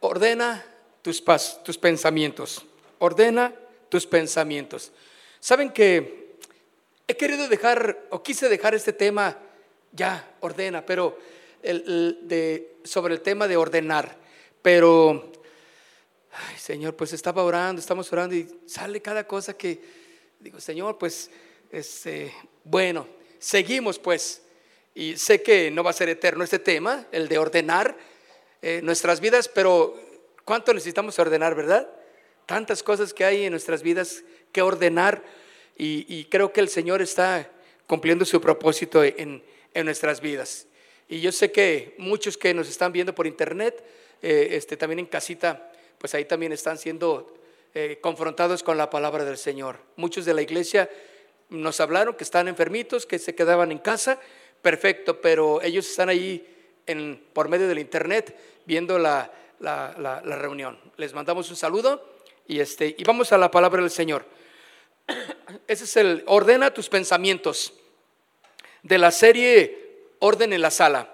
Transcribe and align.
ordena 0.00 0.64
tus, 1.02 1.20
pas, 1.20 1.62
tus 1.62 1.78
pensamientos. 1.78 2.64
Ordena 2.98 3.54
tus 3.88 4.06
pensamientos. 4.06 4.92
Saben 5.40 5.70
que 5.70 6.36
he 7.06 7.16
querido 7.16 7.48
dejar, 7.48 8.06
o 8.10 8.22
quise 8.22 8.48
dejar 8.48 8.74
este 8.74 8.92
tema, 8.92 9.38
ya, 9.92 10.36
ordena, 10.40 10.84
pero 10.84 11.18
el, 11.62 12.20
de, 12.22 12.78
sobre 12.84 13.14
el 13.14 13.20
tema 13.20 13.46
de 13.46 13.56
ordenar. 13.56 14.16
Pero, 14.62 15.32
ay, 16.32 16.58
Señor, 16.58 16.96
pues 16.96 17.12
estaba 17.12 17.42
orando, 17.42 17.80
estamos 17.80 18.10
orando 18.12 18.34
y 18.34 18.48
sale 18.66 19.02
cada 19.02 19.26
cosa 19.26 19.56
que, 19.56 19.80
digo, 20.40 20.60
Señor, 20.60 20.96
pues, 20.98 21.30
este, 21.70 22.32
bueno, 22.64 23.06
seguimos 23.38 23.98
pues. 23.98 24.42
Y 24.94 25.16
sé 25.16 25.42
que 25.42 25.70
no 25.70 25.82
va 25.82 25.90
a 25.90 25.94
ser 25.94 26.08
eterno 26.08 26.44
este 26.44 26.60
tema, 26.60 27.06
el 27.10 27.28
de 27.28 27.38
ordenar 27.38 27.96
eh, 28.66 28.80
nuestras 28.82 29.20
vidas, 29.20 29.46
pero 29.46 29.94
¿cuánto 30.46 30.72
necesitamos 30.72 31.18
ordenar, 31.18 31.54
verdad? 31.54 31.86
Tantas 32.46 32.82
cosas 32.82 33.12
que 33.12 33.22
hay 33.22 33.44
en 33.44 33.50
nuestras 33.50 33.82
vidas 33.82 34.24
que 34.52 34.62
ordenar 34.62 35.22
y, 35.76 36.24
creo 36.30 36.50
que 36.50 36.62
el 36.62 36.70
Señor 36.70 37.02
está 37.02 37.50
cumpliendo 37.86 38.24
su 38.24 38.40
propósito 38.40 39.04
en, 39.04 39.44
nuestras 39.84 40.22
vidas. 40.22 40.66
Y 41.10 41.20
yo 41.20 41.30
sé 41.30 41.52
que 41.52 41.94
muchos 41.98 42.38
que 42.38 42.54
nos 42.54 42.70
están 42.70 42.90
viendo 42.90 43.14
por 43.14 43.26
internet, 43.26 43.84
eh, 44.22 44.48
este, 44.52 44.78
también 44.78 45.00
en 45.00 45.06
casita, 45.06 45.70
pues 45.98 46.14
ahí 46.14 46.24
también 46.24 46.52
están 46.52 46.78
siendo 46.78 47.34
eh, 47.74 47.98
confrontados 48.00 48.62
con 48.62 48.78
la 48.78 48.88
palabra 48.88 49.26
del 49.26 49.36
Señor. 49.36 49.78
Muchos 49.96 50.24
de 50.24 50.32
la 50.32 50.40
iglesia 50.40 50.88
nos 51.50 51.80
hablaron 51.80 52.14
que 52.14 52.24
están 52.24 52.48
enfermitos, 52.48 53.04
que 53.04 53.18
se 53.18 53.34
quedaban 53.34 53.72
en 53.72 53.78
casa, 53.78 54.18
perfecto, 54.62 55.20
pero 55.20 55.60
ellos 55.60 55.86
están 55.86 56.08
ahí 56.08 56.53
por 57.32 57.48
medio 57.48 57.68
del 57.68 57.78
internet 57.78 58.36
viendo 58.66 58.98
la, 58.98 59.30
reunión. 60.24 60.78
Les 60.96 61.12
mandamos 61.12 61.50
un 61.50 61.56
saludo 61.56 62.14
y, 62.46 62.60
este, 62.60 62.94
y 62.96 63.04
vamos 63.04 63.32
a 63.32 63.38
la 63.38 63.50
palabra 63.50 63.80
del 63.80 63.90
Señor. 63.90 64.26
Ese 65.66 65.84
es 65.84 65.96
el 65.96 66.22
ordena 66.26 66.72
tus 66.72 66.88
pensamientos 66.88 67.74
de 68.82 68.98
la 68.98 69.10
serie 69.10 69.84
Orden 70.20 70.52
en 70.52 70.62
la 70.62 70.70
sala. 70.70 71.10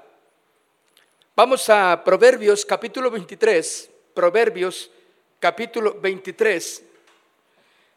Vamos 1.35 1.69
a 1.71 2.03
Proverbios 2.05 2.67
capítulo 2.67 3.11
23, 3.11 3.91
Proverbios 4.15 4.91
capítulo 5.39 5.99
23, 6.01 6.83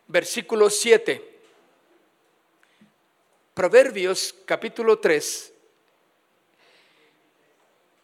versículo 0.07 0.69
7. 0.69 1.33
Proverbios 3.53 4.33
capítulo 4.45 4.97
3, 4.97 5.52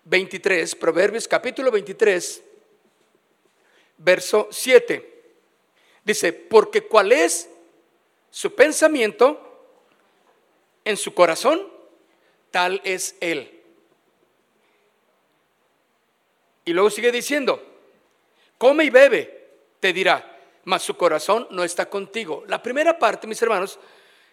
23, 0.05 0.75
Proverbios 0.75 1.27
capítulo 1.27 1.71
23, 1.71 2.43
verso 3.97 4.47
7. 4.51 5.21
Dice, 6.03 6.33
porque 6.33 6.83
cuál 6.83 7.11
es 7.11 7.49
su 8.31 8.55
pensamiento 8.55 9.45
en 10.85 10.97
su 10.97 11.13
corazón, 11.13 11.67
tal 12.51 12.81
es 12.83 13.15
él. 13.19 13.61
Y 16.65 16.73
luego 16.73 16.89
sigue 16.89 17.11
diciendo, 17.11 17.61
come 18.57 18.85
y 18.85 18.89
bebe, 18.89 19.49
te 19.79 19.93
dirá, 19.93 20.39
mas 20.65 20.83
su 20.83 20.95
corazón 20.95 21.47
no 21.51 21.63
está 21.63 21.89
contigo. 21.89 22.43
La 22.47 22.61
primera 22.61 22.97
parte, 22.97 23.27
mis 23.27 23.41
hermanos, 23.41 23.79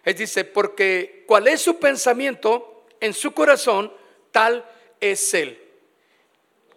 es 0.03 0.17
dice, 0.17 0.45
porque 0.45 1.23
cuál 1.27 1.47
es 1.47 1.61
su 1.61 1.79
pensamiento 1.79 2.85
en 2.99 3.13
su 3.13 3.33
corazón, 3.33 3.91
tal 4.31 4.59
es 4.59 4.76
él. 5.01 5.61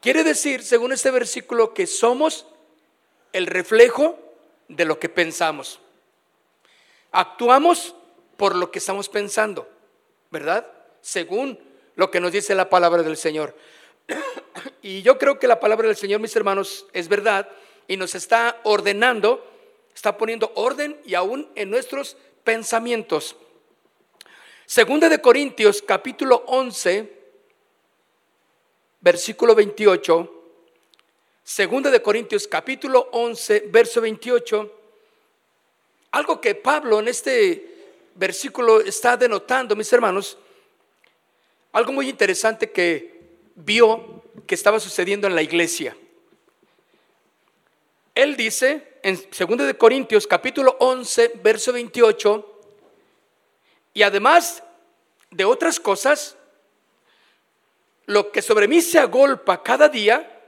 Quiere 0.00 0.25
decir, 0.25 0.62
según 0.62 0.92
este 0.92 1.10
versículo, 1.10 1.75
que 1.75 1.86
somos 1.86 2.47
el 3.32 3.47
reflejo 3.47 4.19
de 4.69 4.84
lo 4.84 4.98
que 4.98 5.08
pensamos. 5.08 5.81
Actuamos 7.12 7.94
por 8.36 8.56
lo 8.56 8.70
que 8.70 8.78
estamos 8.78 9.09
pensando, 9.09 9.69
¿verdad? 10.30 10.66
Según 11.00 11.59
lo 11.97 12.10
que 12.10 12.20
nos 12.20 12.32
dice 12.32 12.54
la 12.54 12.70
palabra 12.70 13.03
del 13.03 13.16
Señor. 13.16 13.56
Y 14.82 15.03
yo 15.03 15.19
creo 15.19 15.38
que 15.38 15.47
la 15.47 15.60
palabra 15.60 15.86
del 15.86 15.97
Señor, 15.97 16.20
mis 16.20 16.34
hermanos, 16.34 16.86
es 16.92 17.09
verdad 17.09 17.48
y 17.86 17.97
nos 17.97 18.14
está 18.14 18.60
ordenando, 18.64 19.47
está 19.94 20.16
poniendo 20.16 20.53
orden 20.54 21.00
y 21.04 21.14
aún 21.14 21.50
en 21.54 21.70
nuestros 21.70 22.16
pensamientos. 22.44 23.36
Segunda 24.66 25.09
de 25.09 25.20
Corintios 25.20 25.82
capítulo 25.82 26.44
11, 26.47 27.19
versículo 29.00 29.55
28. 29.55 30.37
Segunda 31.43 31.91
de 31.91 32.03
Corintios 32.03 32.47
capítulo 32.47 33.09
11, 33.12 33.69
verso 33.69 34.00
28. 34.00 34.78
Algo 36.12 36.41
que 36.41 36.55
Pablo 36.55 37.00
en 37.00 37.09
este 37.09 37.71
versículo 38.15 38.81
está 38.81 39.16
denotando, 39.16 39.75
mis 39.75 39.93
hermanos, 39.93 40.37
algo 41.72 41.93
muy 41.93 42.09
interesante 42.09 42.71
que 42.71 43.21
vio 43.55 44.22
que 44.47 44.55
estaba 44.55 44.81
sucediendo 44.81 45.27
en 45.27 45.34
la 45.34 45.43
iglesia. 45.43 45.97
Él 48.15 48.37
dice 48.37 48.99
en 49.03 49.16
2 49.16 49.66
de 49.66 49.78
Corintios 49.78 50.27
capítulo 50.27 50.77
11, 50.81 51.33
verso 51.43 51.72
28, 51.72 52.62
y 53.94 54.03
además 54.03 54.62
de 55.31 55.44
otras 55.44 55.78
cosas, 55.81 56.37
lo 58.10 58.32
que 58.32 58.43
sobre 58.43 58.66
mí 58.66 58.81
se 58.81 58.98
agolpa 58.98 59.62
cada 59.62 59.88
día, 59.88 60.43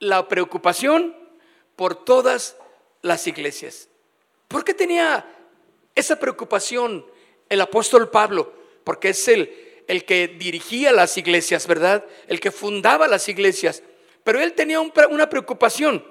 la 0.00 0.28
preocupación 0.28 1.16
por 1.76 2.04
todas 2.04 2.58
las 3.00 3.26
iglesias. 3.26 3.88
¿Por 4.48 4.62
qué 4.62 4.74
tenía 4.74 5.24
esa 5.94 6.20
preocupación 6.20 7.06
el 7.48 7.58
apóstol 7.62 8.10
Pablo? 8.10 8.52
Porque 8.84 9.08
es 9.08 9.28
el, 9.28 9.50
el 9.88 10.04
que 10.04 10.28
dirigía 10.28 10.92
las 10.92 11.16
iglesias, 11.16 11.66
¿verdad? 11.66 12.04
El 12.26 12.38
que 12.38 12.50
fundaba 12.50 13.08
las 13.08 13.30
iglesias. 13.30 13.82
Pero 14.22 14.38
él 14.38 14.52
tenía 14.52 14.78
una 14.78 15.30
preocupación 15.30 16.04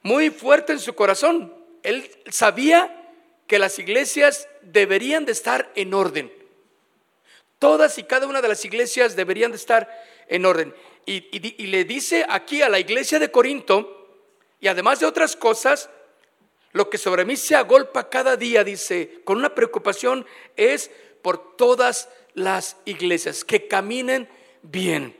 muy 0.00 0.30
fuerte 0.30 0.72
en 0.72 0.80
su 0.80 0.94
corazón. 0.94 1.54
Él 1.82 2.10
sabía 2.30 3.12
que 3.46 3.58
las 3.58 3.78
iglesias 3.78 4.48
deberían 4.62 5.26
de 5.26 5.32
estar 5.32 5.70
en 5.74 5.92
orden. 5.92 6.37
Todas 7.58 7.98
y 7.98 8.04
cada 8.04 8.26
una 8.26 8.40
de 8.40 8.48
las 8.48 8.64
iglesias 8.64 9.16
deberían 9.16 9.50
de 9.50 9.56
estar 9.56 9.88
en 10.28 10.46
orden. 10.46 10.74
Y, 11.06 11.66
le 11.66 11.84
dice 11.84 12.24
aquí 12.28 12.62
a 12.62 12.68
la 12.68 12.78
iglesia 12.78 13.18
de 13.18 13.30
Corinto, 13.30 13.94
y 14.60 14.68
además 14.68 15.00
de 15.00 15.06
otras 15.06 15.36
cosas, 15.36 15.90
lo 16.72 16.90
que 16.90 16.98
sobre 16.98 17.24
mí 17.24 17.36
se 17.36 17.56
agolpa 17.56 18.10
cada 18.10 18.36
día, 18.36 18.62
dice, 18.62 19.20
con 19.24 19.38
una 19.38 19.54
preocupación, 19.54 20.26
es 20.56 20.90
por 21.22 21.56
todas 21.56 22.08
las 22.34 22.76
iglesias, 22.84 23.44
que 23.44 23.66
caminen 23.66 24.28
bien. 24.62 25.16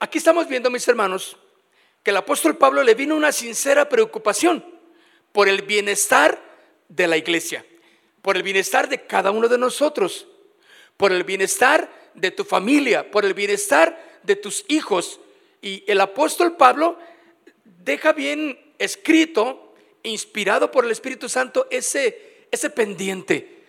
Aquí 0.00 0.18
estamos 0.18 0.48
viendo, 0.48 0.70
mis 0.70 0.88
hermanos, 0.88 1.36
que 2.02 2.10
el 2.10 2.16
apóstol 2.16 2.56
Pablo 2.56 2.82
le 2.82 2.94
vino 2.94 3.14
una 3.14 3.32
sincera 3.32 3.88
preocupación 3.88 4.64
por 5.32 5.48
el 5.48 5.62
bienestar 5.62 6.40
de 6.88 7.06
la 7.06 7.16
iglesia, 7.16 7.64
por 8.22 8.36
el 8.36 8.42
bienestar 8.42 8.88
de 8.88 9.06
cada 9.06 9.30
uno 9.30 9.48
de 9.48 9.58
nosotros, 9.58 10.26
por 10.96 11.12
el 11.12 11.24
bienestar 11.24 11.90
de 12.14 12.30
tu 12.30 12.44
familia, 12.44 13.10
por 13.10 13.24
el 13.24 13.34
bienestar 13.34 14.20
de 14.22 14.36
tus 14.36 14.64
hijos. 14.68 15.20
Y 15.60 15.84
el 15.86 16.00
apóstol 16.00 16.56
Pablo 16.56 16.98
deja 17.64 18.12
bien 18.12 18.58
escrito, 18.78 19.74
inspirado 20.02 20.70
por 20.70 20.84
el 20.84 20.90
Espíritu 20.90 21.28
Santo, 21.28 21.66
ese, 21.70 22.46
ese 22.50 22.70
pendiente, 22.70 23.62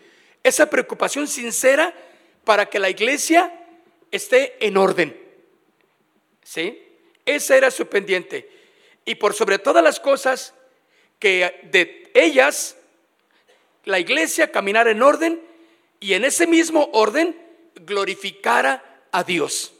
esa 0.44 0.69
preocupación 0.69 1.27
sincera 1.27 1.94
para 2.44 2.68
que 2.68 2.80
la 2.80 2.89
iglesia 2.89 3.51
esté 4.12 4.56
en 4.66 4.77
orden. 4.77 5.19
¿Sí? 6.44 6.81
Ese 7.25 7.57
era 7.57 7.72
su 7.72 7.88
pendiente. 7.88 8.50
Y 9.04 9.16
por 9.16 9.33
sobre 9.33 9.60
todas 9.60 9.83
las 9.83 10.00
cosas, 10.00 10.54
que 11.19 11.60
de 11.63 12.12
ellas 12.13 12.77
la 13.83 14.00
iglesia 14.00 14.51
caminara 14.51 14.92
en 14.92 15.01
orden 15.01 15.42
y 16.05 16.13
en 16.13 16.23
ese 16.23 16.45
mismo 16.45 16.87
orden 16.93 17.35
glorificara 17.73 19.07
a 19.11 19.23
Dios. 19.23 19.73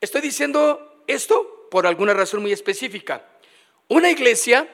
estoy 0.00 0.20
diciendo 0.20 1.02
esto 1.08 1.66
por 1.72 1.88
alguna 1.88 2.14
razón 2.14 2.40
muy 2.40 2.52
específica. 2.52 3.26
Una 3.88 4.12
iglesia 4.12 4.72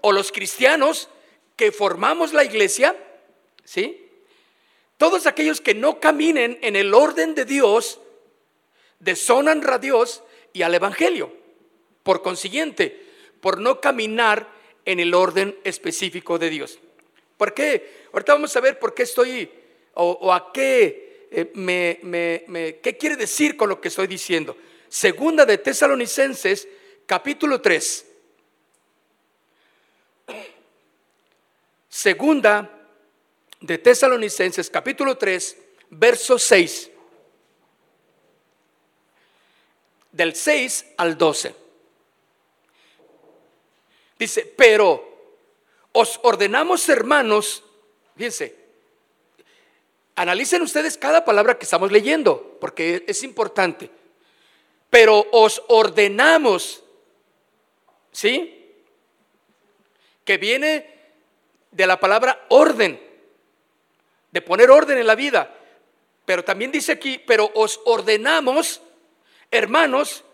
o 0.00 0.10
los 0.10 0.32
cristianos 0.32 1.08
que 1.54 1.70
formamos 1.70 2.32
la 2.32 2.42
iglesia, 2.42 2.96
¿sí? 3.62 4.08
Todos 4.98 5.28
aquellos 5.28 5.60
que 5.60 5.74
no 5.74 6.00
caminen 6.00 6.58
en 6.62 6.74
el 6.74 6.94
orden 6.94 7.36
de 7.36 7.44
Dios, 7.44 8.00
deshonan 8.98 9.62
a 9.70 9.78
Dios 9.78 10.24
y 10.52 10.62
al 10.62 10.74
Evangelio. 10.74 11.32
Por 12.02 12.22
consiguiente, 12.22 13.06
por 13.40 13.60
no 13.60 13.80
caminar 13.80 14.48
en 14.84 14.98
el 14.98 15.14
orden 15.14 15.56
específico 15.62 16.40
de 16.40 16.50
Dios. 16.50 16.80
¿Por 17.44 17.52
qué? 17.52 18.06
Ahorita 18.10 18.32
vamos 18.32 18.56
a 18.56 18.60
ver 18.60 18.78
por 18.78 18.94
qué 18.94 19.02
estoy 19.02 19.50
o, 19.92 20.32
a 20.32 20.50
qué 20.50 21.28
eh, 21.30 21.52
me, 21.52 22.80
qué 22.82 22.96
quiere 22.96 23.16
decir 23.16 23.54
con 23.54 23.68
lo 23.68 23.82
que 23.82 23.88
estoy 23.88 24.06
diciendo. 24.06 24.56
Segunda 24.88 25.44
de 25.44 25.58
Tesalonicenses, 25.58 26.66
capítulo 27.04 27.60
3. 27.60 28.06
Segunda 31.90 32.88
de 33.60 33.76
Tesalonicenses, 33.76 34.70
capítulo 34.70 35.18
3, 35.18 35.58
verso 35.90 36.38
6. 36.38 36.90
Del 40.12 40.34
6 40.34 40.86
al 40.96 41.18
12. 41.18 41.54
Dice, 44.18 44.54
pero 44.56 45.13
os 45.96 46.18
ordenamos, 46.24 46.88
hermanos, 46.88 47.62
fíjense, 48.16 48.56
analicen 50.16 50.60
ustedes 50.60 50.98
cada 50.98 51.24
palabra 51.24 51.56
que 51.56 51.64
estamos 51.64 51.92
leyendo, 51.92 52.58
porque 52.60 53.04
es 53.06 53.22
importante. 53.22 53.88
Pero 54.90 55.24
os 55.30 55.62
ordenamos, 55.68 56.82
¿sí? 58.10 58.74
Que 60.24 60.36
viene 60.36 60.90
de 61.70 61.86
la 61.86 62.00
palabra 62.00 62.44
orden, 62.48 63.00
de 64.32 64.42
poner 64.42 64.72
orden 64.72 64.98
en 64.98 65.06
la 65.06 65.14
vida. 65.14 65.56
Pero 66.24 66.42
también 66.42 66.72
dice 66.72 66.90
aquí, 66.90 67.22
pero 67.24 67.52
os 67.54 67.80
ordenamos, 67.84 68.80
hermanos, 69.48 70.24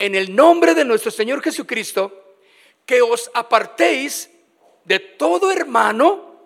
en 0.00 0.16
el 0.16 0.34
nombre 0.34 0.74
de 0.74 0.84
nuestro 0.84 1.12
Señor 1.12 1.40
Jesucristo, 1.40 2.36
que 2.84 3.00
os 3.00 3.30
apartéis 3.32 4.31
de 4.84 4.98
todo 4.98 5.50
hermano 5.50 6.40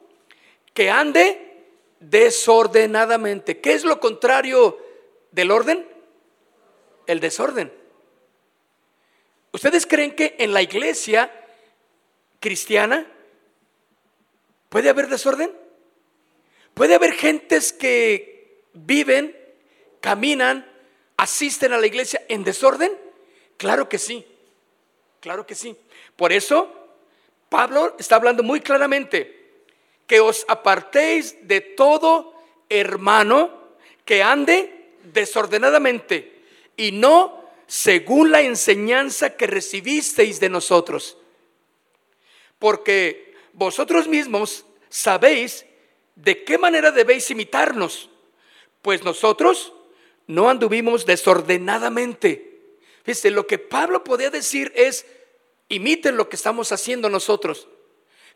que 0.74 0.90
ande 0.90 1.64
desordenadamente. 2.00 3.60
¿Qué 3.60 3.72
es 3.72 3.84
lo 3.84 4.00
contrario 4.00 4.78
del 5.30 5.50
orden? 5.50 5.86
El 7.06 7.20
desorden. 7.20 7.72
¿Ustedes 9.52 9.86
creen 9.86 10.14
que 10.14 10.36
en 10.38 10.52
la 10.52 10.62
iglesia 10.62 11.32
cristiana 12.40 13.06
puede 14.68 14.90
haber 14.90 15.08
desorden? 15.08 15.50
¿Puede 16.74 16.94
haber 16.94 17.12
gentes 17.12 17.72
que 17.72 18.64
viven, 18.74 19.34
caminan, 20.02 20.70
asisten 21.16 21.72
a 21.72 21.78
la 21.78 21.86
iglesia 21.86 22.22
en 22.28 22.44
desorden? 22.44 22.92
Claro 23.56 23.88
que 23.88 23.98
sí, 23.98 24.26
claro 25.20 25.46
que 25.46 25.54
sí. 25.54 25.74
Por 26.16 26.32
eso 26.32 26.85
Pablo 27.48 27.96
está 27.98 28.16
hablando 28.16 28.42
muy 28.42 28.60
claramente 28.60 29.36
que 30.06 30.20
os 30.20 30.44
apartéis 30.48 31.36
de 31.46 31.60
todo 31.60 32.34
hermano 32.68 33.50
que 34.04 34.22
ande 34.22 34.94
desordenadamente 35.02 36.42
y 36.76 36.92
no 36.92 37.44
según 37.66 38.30
la 38.30 38.42
enseñanza 38.42 39.36
que 39.36 39.46
recibisteis 39.46 40.38
de 40.40 40.48
nosotros. 40.48 41.18
Porque 42.58 43.34
vosotros 43.52 44.06
mismos 44.06 44.64
sabéis 44.88 45.66
de 46.14 46.44
qué 46.44 46.58
manera 46.58 46.90
debéis 46.90 47.30
imitarnos, 47.30 48.08
pues 48.82 49.02
nosotros 49.04 49.72
no 50.26 50.48
anduvimos 50.48 51.06
desordenadamente. 51.06 52.60
Fíjese, 53.04 53.30
lo 53.30 53.46
que 53.46 53.58
Pablo 53.58 54.02
podía 54.02 54.30
decir 54.30 54.72
es, 54.74 55.06
Imiten 55.68 56.16
lo 56.16 56.28
que 56.28 56.36
estamos 56.36 56.70
haciendo 56.72 57.08
nosotros. 57.08 57.68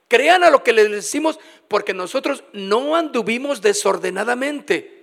Crean 0.09 0.43
a 0.43 0.51
lo 0.51 0.65
que 0.65 0.73
les 0.73 0.91
decimos 0.91 1.39
porque 1.69 1.95
nosotros 1.95 2.43
no 2.53 2.97
anduvimos 2.97 3.63
desordenadamente. 3.63 5.01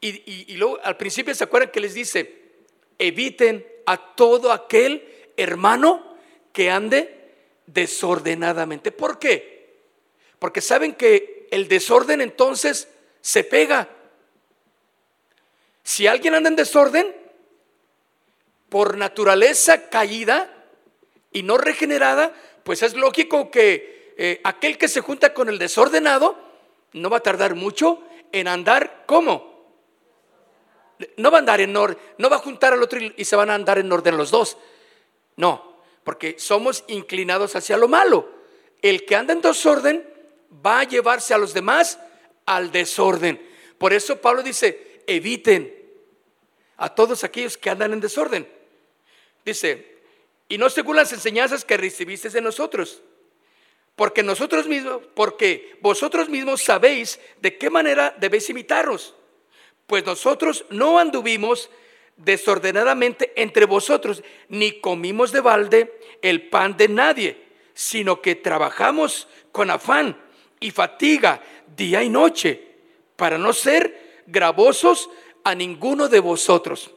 Y, 0.00 0.56
luego 0.56 0.80
al 0.82 0.96
principio 0.96 1.32
se 1.32 1.44
acuerdan 1.44 1.70
que 1.70 1.78
les 1.78 1.94
dice, 1.94 2.42
eviten 2.98 3.64
a 3.86 4.14
todo 4.16 4.50
aquel 4.50 5.08
hermano 5.36 6.16
que 6.52 6.70
ande 6.70 7.34
desordenadamente. 7.66 8.90
¿Por 8.90 9.20
qué? 9.20 9.76
Porque 10.40 10.60
saben 10.60 10.94
que 10.94 11.46
el 11.52 11.68
desorden 11.68 12.20
entonces 12.20 12.88
se 13.20 13.44
pega. 13.44 13.88
Si 15.84 16.08
alguien 16.08 16.34
anda 16.34 16.48
en 16.48 16.56
desorden, 16.56 17.21
por 18.72 18.96
naturaleza 18.96 19.90
caída 19.90 20.50
y 21.30 21.42
no 21.42 21.58
regenerada, 21.58 22.32
pues 22.64 22.82
es 22.82 22.94
lógico 22.94 23.50
que 23.50 24.14
eh, 24.16 24.40
aquel 24.44 24.78
que 24.78 24.88
se 24.88 25.02
junta 25.02 25.34
con 25.34 25.50
el 25.50 25.58
desordenado 25.58 26.38
no 26.94 27.10
va 27.10 27.18
a 27.18 27.22
tardar 27.22 27.54
mucho 27.54 28.02
en 28.32 28.48
andar 28.48 29.04
como. 29.04 29.52
No 31.18 31.30
va 31.30 31.36
a 31.36 31.40
andar 31.40 31.60
en 31.60 31.76
orden, 31.76 31.98
no 32.16 32.30
va 32.30 32.36
a 32.36 32.38
juntar 32.38 32.72
al 32.72 32.82
otro 32.82 32.98
y, 32.98 33.24
se 33.26 33.36
van 33.36 33.50
a 33.50 33.54
andar 33.54 33.78
en 33.78 33.92
orden 33.92 34.16
los 34.16 34.30
dos. 34.30 34.56
No, 35.36 35.76
porque 36.02 36.36
somos 36.38 36.82
inclinados 36.88 37.54
hacia 37.54 37.76
lo 37.76 37.88
malo. 37.88 38.26
El 38.80 39.04
que 39.04 39.16
anda 39.16 39.34
en 39.34 39.42
desorden 39.42 40.08
va 40.64 40.80
a 40.80 40.84
llevarse 40.84 41.34
a 41.34 41.38
los 41.38 41.52
demás 41.52 41.98
al 42.46 42.72
desorden. 42.72 43.38
Por 43.76 43.92
eso 43.92 44.18
Pablo 44.18 44.42
dice, 44.42 45.02
eviten 45.06 45.78
a 46.78 46.88
todos 46.94 47.22
aquellos 47.22 47.58
que 47.58 47.68
andan 47.68 47.92
en 47.92 48.00
desorden. 48.00 48.61
Dice, 49.44 49.98
y 50.48 50.58
no 50.58 50.70
según 50.70 50.96
las 50.96 51.12
enseñanzas 51.12 51.64
que 51.64 51.76
recibiste 51.76 52.28
de 52.30 52.40
nosotros, 52.40 53.02
porque 53.96 54.22
nosotros 54.22 54.66
mismos, 54.66 55.02
porque 55.14 55.76
vosotros 55.80 56.28
mismos 56.28 56.62
sabéis 56.62 57.20
de 57.40 57.56
qué 57.58 57.70
manera 57.70 58.14
debéis 58.18 58.48
imitarnos, 58.50 59.14
pues 59.86 60.04
nosotros 60.04 60.64
no 60.70 60.98
anduvimos 60.98 61.70
desordenadamente 62.16 63.32
entre 63.36 63.66
vosotros, 63.66 64.22
ni 64.48 64.80
comimos 64.80 65.32
de 65.32 65.40
balde 65.40 65.98
el 66.22 66.48
pan 66.48 66.76
de 66.76 66.88
nadie, 66.88 67.42
sino 67.74 68.20
que 68.20 68.34
trabajamos 68.34 69.28
con 69.50 69.70
afán 69.70 70.16
y 70.60 70.70
fatiga 70.70 71.42
día 71.76 72.02
y 72.02 72.08
noche, 72.08 72.68
para 73.16 73.38
no 73.38 73.52
ser 73.52 74.22
gravosos 74.26 75.10
a 75.44 75.54
ninguno 75.54 76.08
de 76.08 76.20
vosotros. 76.20 76.90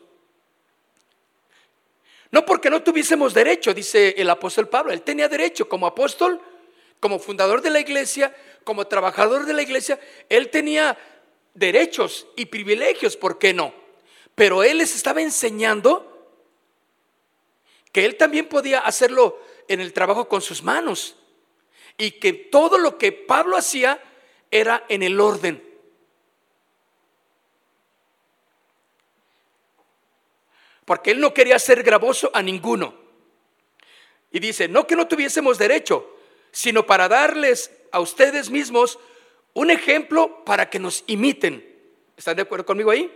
No 2.32 2.46
porque 2.46 2.70
no 2.70 2.84
tuviésemos 2.84 3.34
derecho, 3.34 3.74
dice 3.74 4.15
el 4.17 4.29
apóstol 4.29 4.67
Pablo, 4.67 4.91
él 4.91 5.01
tenía 5.01 5.29
derecho 5.29 5.70
como 5.70 5.88
apóstol, 5.88 6.41
como 7.00 7.20
fundador 7.20 7.62
de 7.62 7.70
la 7.70 7.79
iglesia, 7.79 8.36
como 8.63 8.88
trabajador 8.88 9.46
de 9.46 9.53
la 9.53 9.62
iglesia, 9.62 10.00
él 10.27 10.50
tenía 10.50 10.98
derechos 11.53 12.27
y 12.36 12.48
privilegios, 12.48 13.15
¿por 13.15 13.38
qué 13.38 13.53
no? 13.53 13.74
Pero 14.34 14.63
él 14.63 14.79
les 14.79 14.96
estaba 14.96 15.22
enseñando 15.22 16.12
que 17.91 18.05
él 18.05 18.17
también 18.17 18.48
podía 18.48 18.79
hacerlo 18.79 19.39
en 19.67 19.79
el 19.79 19.94
trabajo 19.94 20.27
con 20.27 20.41
sus 20.41 20.63
manos 20.63 21.15
y 21.98 22.12
que 22.12 22.34
todo 22.34 22.77
lo 22.77 22.98
que 22.98 23.12
Pablo 23.12 23.55
hacía 23.55 24.01
era 24.51 24.86
en 24.89 25.03
el 25.03 25.20
orden. 25.20 25.63
Porque 30.86 31.12
él 31.12 31.20
no 31.20 31.34
quería 31.34 31.60
ser 31.60 31.84
gravoso 31.84 32.32
a 32.34 32.42
ninguno. 32.42 32.94
Y 34.32 34.39
dice, 34.39 34.68
no 34.68 34.88
que 34.88 34.96
no 34.96 35.08
tuviésemos 35.08 35.58
derecho, 35.58 36.08
sino 36.51 36.86
para 36.86 37.08
darles 37.08 37.72
a 37.92 38.00
ustedes 38.00 38.50
mismos 38.50 39.00
un 39.54 39.72
ejemplo 39.72 40.44
para 40.46 40.70
que 40.70 40.80
nos 40.80 41.04
imiten. 41.08 41.75
¿Están 42.15 42.36
de 42.36 42.44
acuerdo 42.44 42.65
conmigo 42.65 42.92
ahí? 42.92 43.12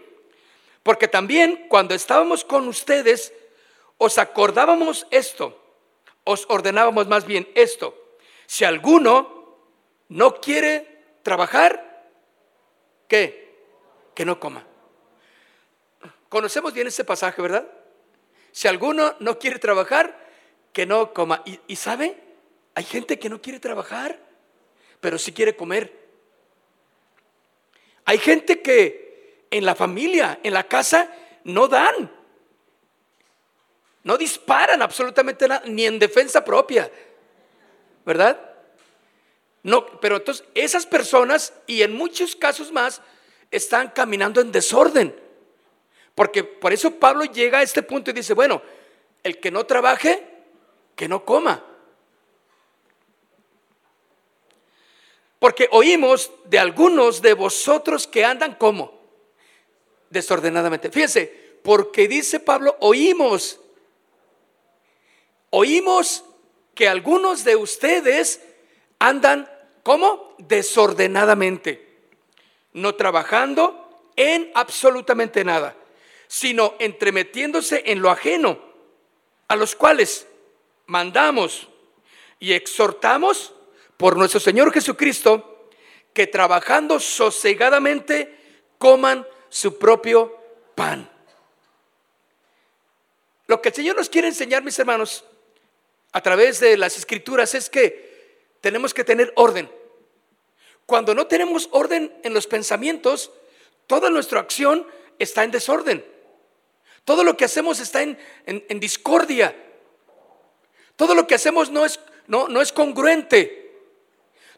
Porque 0.83 1.07
también 1.07 1.67
cuando 1.69 1.93
estábamos 1.93 2.43
con 2.43 2.67
ustedes, 2.67 3.33
os 3.97 4.17
acordábamos 4.17 5.05
esto, 5.11 5.61
os 6.23 6.45
ordenábamos 6.49 7.07
más 7.07 7.25
bien 7.25 7.49
esto. 7.53 8.17
Si 8.45 8.63
alguno 8.63 9.57
no 10.07 10.39
quiere 10.39 11.19
trabajar, 11.21 12.07
¿qué? 13.07 13.53
Que 14.15 14.25
no 14.25 14.39
coma. 14.39 14.68
Conocemos 16.29 16.73
bien 16.73 16.87
ese 16.87 17.03
pasaje, 17.03 17.41
¿verdad? 17.41 17.67
Si 18.51 18.67
alguno 18.67 19.15
no 19.19 19.39
quiere 19.39 19.57
trabajar, 19.59 20.29
que 20.71 20.85
no 20.85 21.13
coma. 21.13 21.43
¿Y, 21.67 21.75
sabe? 21.75 22.15
Hay 22.75 22.83
gente 22.83 23.17
que 23.17 23.29
no 23.29 23.41
quiere 23.41 23.59
trabajar, 23.59 24.19
pero 24.99 25.17
sí 25.17 25.31
quiere 25.33 25.55
comer. 25.55 25.91
Hay 28.05 28.19
gente 28.19 28.61
que 28.61 29.47
en 29.51 29.65
la 29.65 29.75
familia, 29.75 30.39
en 30.43 30.53
la 30.53 30.63
casa, 30.63 31.11
no 31.43 31.67
dan. 31.67 32.11
No 34.03 34.17
disparan 34.17 34.81
absolutamente 34.81 35.47
nada, 35.47 35.63
ni 35.65 35.85
en 35.85 35.97
defensa 35.97 36.45
propia. 36.45 36.91
¿Verdad? 38.05 38.39
No, 39.63 39.85
pero 39.99 40.17
entonces 40.17 40.45
esas 40.53 40.85
personas 40.85 41.53
y 41.67 41.81
en 41.81 41.93
muchos 41.93 42.35
casos 42.35 42.71
más 42.71 43.01
están 43.51 43.89
caminando 43.89 44.41
en 44.41 44.51
desorden. 44.51 45.28
Porque 46.19 46.43
por 46.43 46.73
eso 46.73 46.91
Pablo 46.99 47.23
llega 47.23 47.59
a 47.59 47.63
este 47.63 47.81
punto 47.81 48.11
y 48.11 48.13
dice, 48.13 48.33
bueno, 48.33 48.61
el 49.23 49.39
que 49.39 49.51
no 49.51 49.65
trabaje, 49.65 50.21
que 50.93 51.07
no 51.07 51.23
coma. 51.23 51.63
Porque 55.39 55.69
oímos 55.71 56.29
de 56.43 56.59
algunos 56.59 57.21
de 57.21 57.33
vosotros 57.35 58.05
que 58.05 58.25
andan 58.25 58.55
como 58.55 58.99
desordenadamente. 60.09 60.91
Fíjense, 60.91 61.61
porque 61.63 62.09
dice 62.09 62.41
Pablo, 62.41 62.75
oímos, 62.81 63.61
oímos 65.51 66.25
que 66.75 66.89
algunos 66.89 67.45
de 67.45 67.55
ustedes 67.55 68.41
andan 68.99 69.49
como 69.83 70.35
desordenadamente, 70.37 72.09
no 72.73 72.95
trabajando 72.95 74.03
en 74.17 74.51
absolutamente 74.53 75.45
nada, 75.45 75.77
sino 76.29 76.75
entremetiéndose 76.77 77.81
en 77.87 78.03
lo 78.03 78.11
ajeno, 78.11 78.59
a 79.47 79.55
los 79.55 79.75
cuales 79.75 80.27
mandamos 80.85 81.67
y 82.39 82.53
exhortamos 82.53 83.51
por 83.97 84.15
nuestro 84.15 84.39
Señor 84.39 84.71
Jesucristo, 84.71 85.71
que 86.13 86.27
trabajando 86.27 86.99
sosegadamente 86.99 88.37
coman 88.77 89.27
su 89.49 89.79
propio 89.79 90.37
pan. 90.75 91.09
Lo 93.47 93.59
que 93.59 93.69
el 93.69 93.75
Señor 93.75 93.95
nos 93.95 94.07
quiere 94.07 94.27
enseñar, 94.27 94.63
mis 94.63 94.77
hermanos, 94.77 95.25
a 96.11 96.21
través 96.21 96.59
de 96.59 96.77
las 96.77 96.95
escrituras 96.95 97.55
es 97.55 97.71
que 97.71 98.37
tenemos 98.61 98.93
que 98.93 99.03
tener 99.03 99.33
orden. 99.35 99.67
Cuando 100.85 101.15
no 101.15 101.25
tenemos 101.25 101.69
orden 101.71 102.15
en 102.23 102.35
los 102.35 102.45
pensamientos, 102.45 103.31
toda 103.87 104.11
nuestra 104.11 104.39
acción 104.39 104.85
está 105.17 105.43
en 105.43 105.49
desorden. 105.49 106.18
Todo 107.05 107.23
lo 107.23 107.35
que 107.37 107.45
hacemos 107.45 107.79
está 107.79 108.01
en, 108.01 108.19
discordia. 108.79 109.55
Todo 110.95 111.15
lo 111.15 111.27
que 111.27 111.35
hacemos 111.35 111.69
no 111.69 111.85
es, 111.85 111.99
no, 112.27 112.47
no 112.47 112.61
es 112.61 112.71
congruente. 112.71 113.71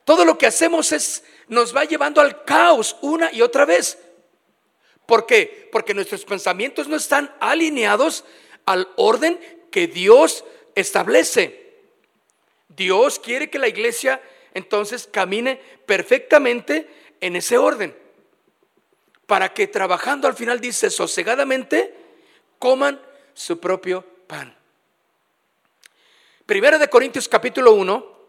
Todo 0.04 0.26
lo 0.26 0.38
que 0.38 0.48
hacemos 0.48 0.92
es, 0.92 1.24
nos 1.48 1.76
va 1.76 1.86
llevando 1.86 2.22
al 2.22 2.44
caos 2.44 2.98
una 3.02 3.32
y 3.32 3.42
otra 3.42 3.66
vez. 3.66 3.98
¿Por 5.06 5.26
qué? 5.26 5.70
Porque 5.72 5.94
nuestros 5.94 6.26
pensamientos 6.26 6.88
no 6.88 6.96
están 6.96 7.36
alineados 7.40 8.24
al 8.66 8.90
orden 8.96 9.40
que 9.72 9.88
Dios 9.88 10.44
establece. 10.76 11.62
Dios 12.70 13.20
quiere 13.20 13.50
que 13.50 13.60
la 13.60 13.68
iglesia 13.68 14.22
entonces 14.54 15.08
camine 15.12 15.60
perfectamente 15.86 16.88
en 17.20 17.36
ese 17.36 17.58
orden. 17.58 17.96
Para 19.26 19.54
que 19.54 19.68
trabajando 19.68 20.28
al 20.28 20.36
final 20.36 20.60
dice 20.60 20.90
sosegadamente, 20.90 21.96
coman 22.62 23.02
su 23.34 23.60
propio 23.60 24.06
pan. 24.28 24.56
Primera 26.46 26.78
de 26.78 26.88
Corintios 26.88 27.28
capítulo 27.28 27.74
1, 27.74 28.22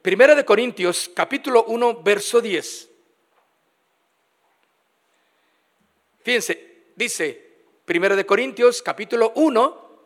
Primera 0.00 0.34
de 0.34 0.44
Corintios, 0.44 1.10
capítulo 1.14 1.64
1, 1.64 2.02
verso 2.02 2.40
10. 2.40 2.88
Fíjense, 6.22 6.92
dice 6.96 7.46
Primera 7.84 8.16
de 8.16 8.24
Corintios, 8.24 8.80
capítulo 8.80 9.32
1, 9.34 10.00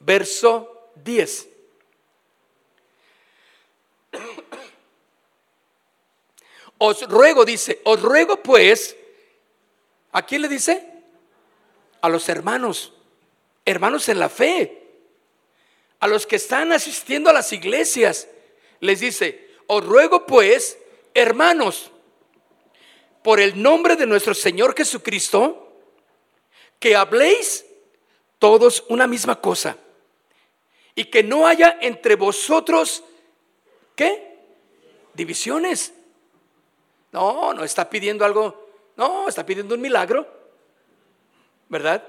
verso 0.00 0.90
10. 0.94 1.48
Os 6.78 7.08
ruego, 7.08 7.44
dice, 7.44 7.80
os 7.84 8.00
ruego 8.00 8.42
pues, 8.42 8.94
¿a 10.16 10.22
quién 10.22 10.40
le 10.40 10.48
dice? 10.48 10.82
A 12.00 12.08
los 12.08 12.30
hermanos, 12.30 12.94
hermanos 13.66 14.08
en 14.08 14.18
la 14.18 14.30
fe, 14.30 14.82
a 16.00 16.08
los 16.08 16.26
que 16.26 16.36
están 16.36 16.72
asistiendo 16.72 17.28
a 17.28 17.34
las 17.34 17.52
iglesias, 17.52 18.26
les 18.80 19.00
dice, 19.00 19.50
os 19.66 19.84
ruego 19.84 20.24
pues, 20.24 20.78
hermanos, 21.12 21.90
por 23.22 23.40
el 23.40 23.60
nombre 23.62 23.94
de 23.94 24.06
nuestro 24.06 24.32
Señor 24.32 24.74
Jesucristo, 24.74 25.82
que 26.80 26.96
habléis 26.96 27.66
todos 28.38 28.84
una 28.88 29.06
misma 29.06 29.38
cosa 29.38 29.76
y 30.94 31.04
que 31.04 31.22
no 31.22 31.46
haya 31.46 31.76
entre 31.82 32.16
vosotros, 32.16 33.04
¿qué? 33.94 34.38
Divisiones. 35.12 35.92
No, 37.12 37.52
no 37.52 37.64
está 37.64 37.90
pidiendo 37.90 38.24
algo, 38.24 38.65
no, 38.96 39.28
está 39.28 39.44
pidiendo 39.44 39.74
un 39.74 39.80
milagro, 39.80 40.26
¿verdad? 41.68 42.02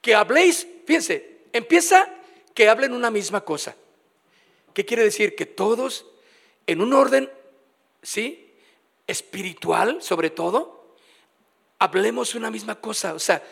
Que 0.00 0.14
habléis, 0.14 0.66
fíjense, 0.86 1.42
empieza 1.52 2.08
que 2.54 2.68
hablen 2.68 2.92
una 2.92 3.10
misma 3.10 3.42
cosa. 3.42 3.74
¿Qué 4.74 4.84
quiere 4.84 5.04
decir? 5.04 5.34
Que 5.34 5.46
todos, 5.46 6.06
en 6.66 6.80
un 6.80 6.92
orden, 6.92 7.30
¿sí? 8.02 8.54
Espiritual, 9.06 10.02
sobre 10.02 10.30
todo, 10.30 10.96
hablemos 11.78 12.34
una 12.34 12.50
misma 12.50 12.80
cosa. 12.80 13.14
O 13.14 13.18
sea, 13.18 13.42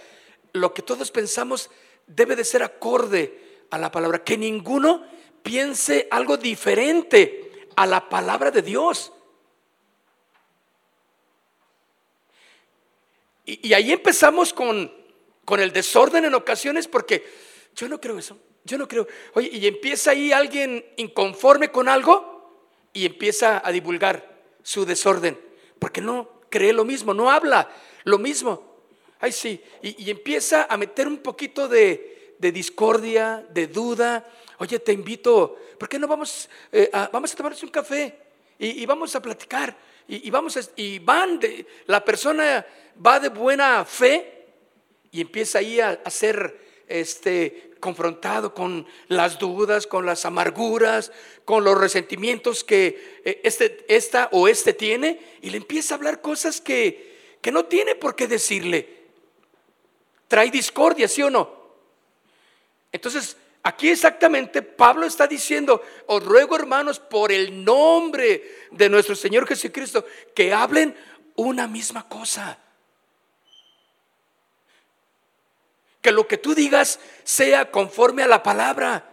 lo 0.53 0.75
que 0.75 0.83
todos 0.83 1.11
pensamos 1.11 1.71
debe 2.07 2.37
de 2.37 2.45
ser 2.45 2.63
acorde 2.63 3.65
a 3.71 3.79
la 3.79 3.91
palabra. 3.91 4.25
Que 4.25 4.37
ninguno 4.39 5.05
piense 5.43 6.09
algo 6.11 6.37
diferente 6.37 7.69
a 7.77 7.87
la 7.87 8.09
palabra 8.09 8.51
de 8.51 8.63
Dios. 8.63 9.13
Y, 13.45 13.73
ahí 13.73 13.93
empezamos 13.93 14.53
con, 14.53 14.93
con 15.45 15.61
el 15.61 15.73
desorden 15.73 16.25
en 16.25 16.35
ocasiones 16.35 16.87
porque 16.87 17.25
yo 17.75 17.89
no 17.89 18.01
creo 18.01 18.19
eso. 18.19 18.39
Yo 18.65 18.79
no 18.79 18.87
creo. 18.87 19.07
Oye, 19.35 19.49
y 19.53 19.67
empieza 19.67 20.11
ahí 20.11 20.33
alguien 20.33 20.85
inconforme 20.97 21.71
con 21.71 21.89
algo 21.89 22.31
y 22.93 23.07
empieza 23.07 23.63
a 23.65 23.73
divulgar 23.73 24.31
su 24.63 24.85
desorden, 24.85 25.41
porque 25.79 26.01
no 26.01 26.41
cree 26.51 26.73
lo 26.73 26.85
mismo, 26.85 27.15
no 27.15 27.31
habla 27.31 27.71
lo 28.05 28.19
mismo. 28.19 28.71
Ay, 29.21 29.33
sí, 29.33 29.63
y, 29.83 30.11
empieza 30.11 30.67
a 30.69 30.77
meter 30.77 31.07
un 31.07 31.19
poquito 31.19 31.69
de, 31.69 32.37
discordia, 32.39 33.47
de 33.51 33.67
duda. 33.67 34.27
Oye, 34.59 34.79
te 34.79 34.93
invito, 34.93 35.59
¿por 35.79 35.89
qué 35.89 35.99
no 35.99 36.09
vamos, 36.09 36.49
eh, 36.73 36.89
a, 36.93 37.09
vamos 37.13 37.33
a 37.33 37.37
tomarnos 37.37 37.63
un 37.63 37.69
café 37.69 38.19
y, 38.59 38.85
vamos 38.87 39.15
a 39.15 39.23
platicar? 39.23 39.77
Y, 40.09 40.31
vamos 40.31 40.59
y 40.77 40.99
van, 40.99 41.39
de, 41.39 41.67
la 41.87 42.05
persona 42.05 42.67
va 43.04 43.21
de 43.21 43.28
buena 43.28 43.85
fe 43.85 44.47
y 45.11 45.21
empieza 45.21 45.59
ahí 45.59 45.80
a, 45.80 45.99
ser 46.11 46.85
este, 46.87 47.73
confrontado 47.80 48.54
con 48.54 48.87
las 49.09 49.38
dudas, 49.38 49.87
con 49.87 50.07
las 50.07 50.25
amarguras, 50.25 51.11
con 51.45 51.64
los 51.64 51.78
resentimientos 51.78 52.62
que 52.62 53.21
eh, 53.25 53.40
este, 53.42 53.85
esta 53.88 54.28
o 54.33 54.47
este 54.47 54.73
tiene 54.73 55.21
y 55.40 55.50
le 55.50 55.57
empieza 55.57 55.95
a 55.95 55.97
hablar 55.97 56.21
cosas 56.21 56.61
que, 56.61 57.38
que 57.40 57.50
no 57.50 57.64
tiene 57.64 57.95
por 57.95 58.14
qué 58.14 58.26
decirle. 58.28 59.00
Trae 60.28 60.50
discordia, 60.50 61.09
¿sí 61.09 61.23
o 61.23 61.30
no? 61.30 61.59
Entonces, 62.92 63.37
aquí 63.64 63.88
exactamente 63.88 64.62
Pablo 64.62 65.07
está 65.07 65.26
diciendo, 65.26 65.83
os 66.07 66.25
ruego 66.25 66.54
hermanos 66.54 67.00
por 67.00 67.33
el 67.33 67.64
nombre 67.64 68.59
de 68.71 68.88
nuestro 68.88 69.16
Señor 69.16 69.47
Jesucristo, 69.47 70.04
que 70.35 70.52
hablen 70.52 70.95
una 71.35 71.66
misma 71.66 72.09
cosa. 72.09 72.59
Que 76.00 76.12
lo 76.12 76.26
que 76.26 76.38
tú 76.38 76.54
digas 76.54 76.99
sea 77.25 77.71
conforme 77.71 78.23
a 78.23 78.28
la 78.28 78.42
palabra. 78.42 79.11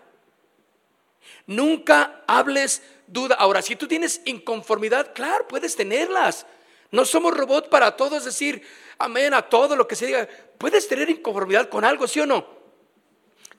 Nunca 1.46 2.24
hables 2.27 2.82
duda. 3.08 3.36
Ahora, 3.36 3.62
si 3.62 3.75
tú 3.75 3.88
tienes 3.88 4.22
inconformidad, 4.25 5.13
claro, 5.13 5.48
puedes 5.48 5.75
tenerlas. 5.75 6.46
No 6.91 7.06
somos 7.06 7.36
robot 7.36 7.70
para 7.70 7.96
todos 7.96 8.24
decir 8.24 8.62
amén 8.98 9.34
a 9.34 9.41
todo 9.41 9.75
lo 9.75 9.88
que 9.88 9.96
se 9.96 10.06
diga. 10.06 10.27
Puedes 10.58 10.88
tener 10.88 11.10
inconformidad 11.10 11.70
con 11.70 11.84
algo, 11.84 12.08
¿sí 12.08 12.20
o 12.20 12.25
no? 12.25 12.48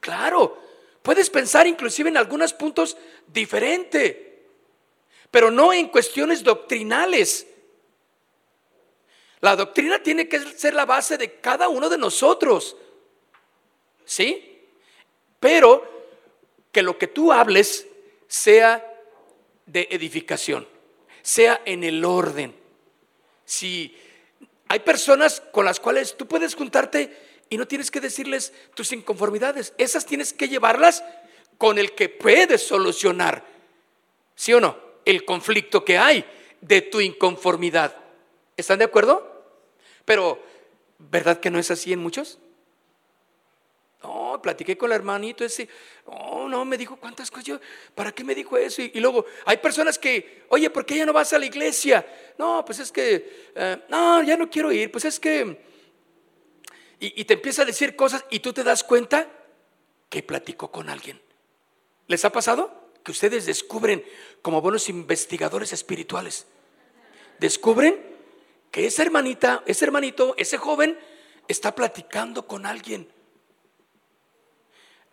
Claro, 0.01 0.59
puedes 1.03 1.29
pensar 1.29 1.67
inclusive 1.67 2.09
en 2.09 2.17
algunos 2.17 2.53
puntos 2.53 2.97
diferente, 3.27 4.47
pero 5.31 5.51
no 5.51 5.73
en 5.73 5.89
cuestiones 5.89 6.43
doctrinales. 6.43 7.47
La 9.41 9.55
doctrina 9.57 10.03
tiene 10.03 10.29
que 10.29 10.41
ser 10.41 10.75
la 10.75 10.85
base 10.85 11.17
de 11.17 11.41
cada 11.41 11.69
uno 11.69 11.89
de 11.89 11.99
nosotros. 11.99 12.77
¿Sí? 14.09 14.65
Pero 15.39 15.87
que 16.73 16.83
lo 16.83 16.99
que 16.99 17.07
tú 17.07 17.31
hables 17.31 17.87
sea 18.27 18.85
de 19.67 19.87
edificación, 19.91 20.67
sea 21.23 21.61
en 21.67 21.85
el 21.85 22.05
orden. 22.05 22.55
Si 23.45 23.95
hay 24.67 24.81
personas 24.81 25.43
con 25.53 25.67
las 25.67 25.79
cuales 25.79 26.17
tú 26.17 26.27
puedes 26.27 26.55
juntarte 26.55 27.17
y 27.51 27.59
no 27.59 27.69
tienes 27.69 27.91
que 27.91 28.01
decirles 28.01 28.53
tus 28.75 28.93
inconformidades, 28.93 29.75
esas 29.77 30.07
tienes 30.07 30.33
que 30.33 30.49
llevarlas 30.49 31.05
con 31.59 31.79
el 31.79 31.93
que 31.93 32.09
puedes 32.09 32.63
solucionar, 32.63 33.45
¿sí 34.35 34.55
o 34.55 34.61
no? 34.61 34.79
El 35.05 35.27
conflicto 35.27 35.85
que 35.85 35.99
hay 35.99 36.25
de 36.63 36.81
tu 36.81 37.01
inconformidad. 37.01 37.95
¿Están 38.57 38.79
de 38.79 38.87
acuerdo? 38.87 39.45
Pero, 40.07 40.43
¿verdad 40.99 41.41
que 41.41 41.51
no 41.51 41.59
es 41.59 41.71
así 41.71 41.93
en 41.93 42.01
muchos? 42.01 42.39
Platiqué 44.41 44.77
con 44.77 44.91
el 44.91 44.97
hermanito 44.97 45.45
ese. 45.45 45.69
Oh, 46.07 46.49
no, 46.49 46.65
me 46.65 46.77
dijo 46.77 46.97
cuántas 46.97 47.31
cosas. 47.31 47.45
Yo, 47.45 47.61
¿Para 47.95 48.13
qué 48.13 48.25
me 48.25 48.35
dijo 48.35 48.57
eso? 48.57 48.83
Y, 48.83 49.01
luego 49.01 49.25
hay 49.45 49.59
personas 49.59 49.99
que, 49.99 50.45
oye, 50.49 50.71
¿por 50.71 50.87
qué 50.87 50.97
ya 50.97 51.07
no 51.07 51.13
vas 51.13 51.33
a 51.33 51.39
la 51.39 51.47
iglesia? 51.47 52.07
No, 52.39 52.65
pues 52.65 52.79
es 52.79 52.93
que, 52.93 53.51
eh, 53.55 53.83
no, 53.89 54.23
ya 54.23 54.37
no 54.37 54.49
quiero 54.49 54.73
ir. 54.73 54.91
Pues 54.91 55.05
es 55.05 55.21
que. 55.21 55.67
Y, 57.01 57.21
y, 57.21 57.25
te 57.25 57.35
empieza 57.35 57.63
a 57.63 57.65
decir 57.65 57.95
cosas 57.95 58.25
y 58.31 58.41
tú 58.41 58.53
te 58.53 58.65
das 58.65 58.83
cuenta 58.83 59.29
que 60.09 60.23
platicó 60.23 60.71
con 60.71 60.89
alguien. 60.89 61.21
¿Les 62.07 62.25
ha 62.25 62.31
pasado? 62.31 62.93
Que 63.05 63.13
ustedes 63.13 63.47
descubren 63.47 64.05
como 64.43 64.61
buenos 64.61 64.89
investigadores 64.89 65.73
espirituales. 65.73 66.47
Descubren 67.39 68.01
que 68.71 68.87
esa 68.87 69.03
hermanita, 69.03 69.63
ese 69.67 69.85
hermanito, 69.85 70.35
ese 70.37 70.59
joven 70.59 70.99
está 71.49 71.75
platicando 71.75 72.47
con 72.47 72.67
alguien 72.67 73.09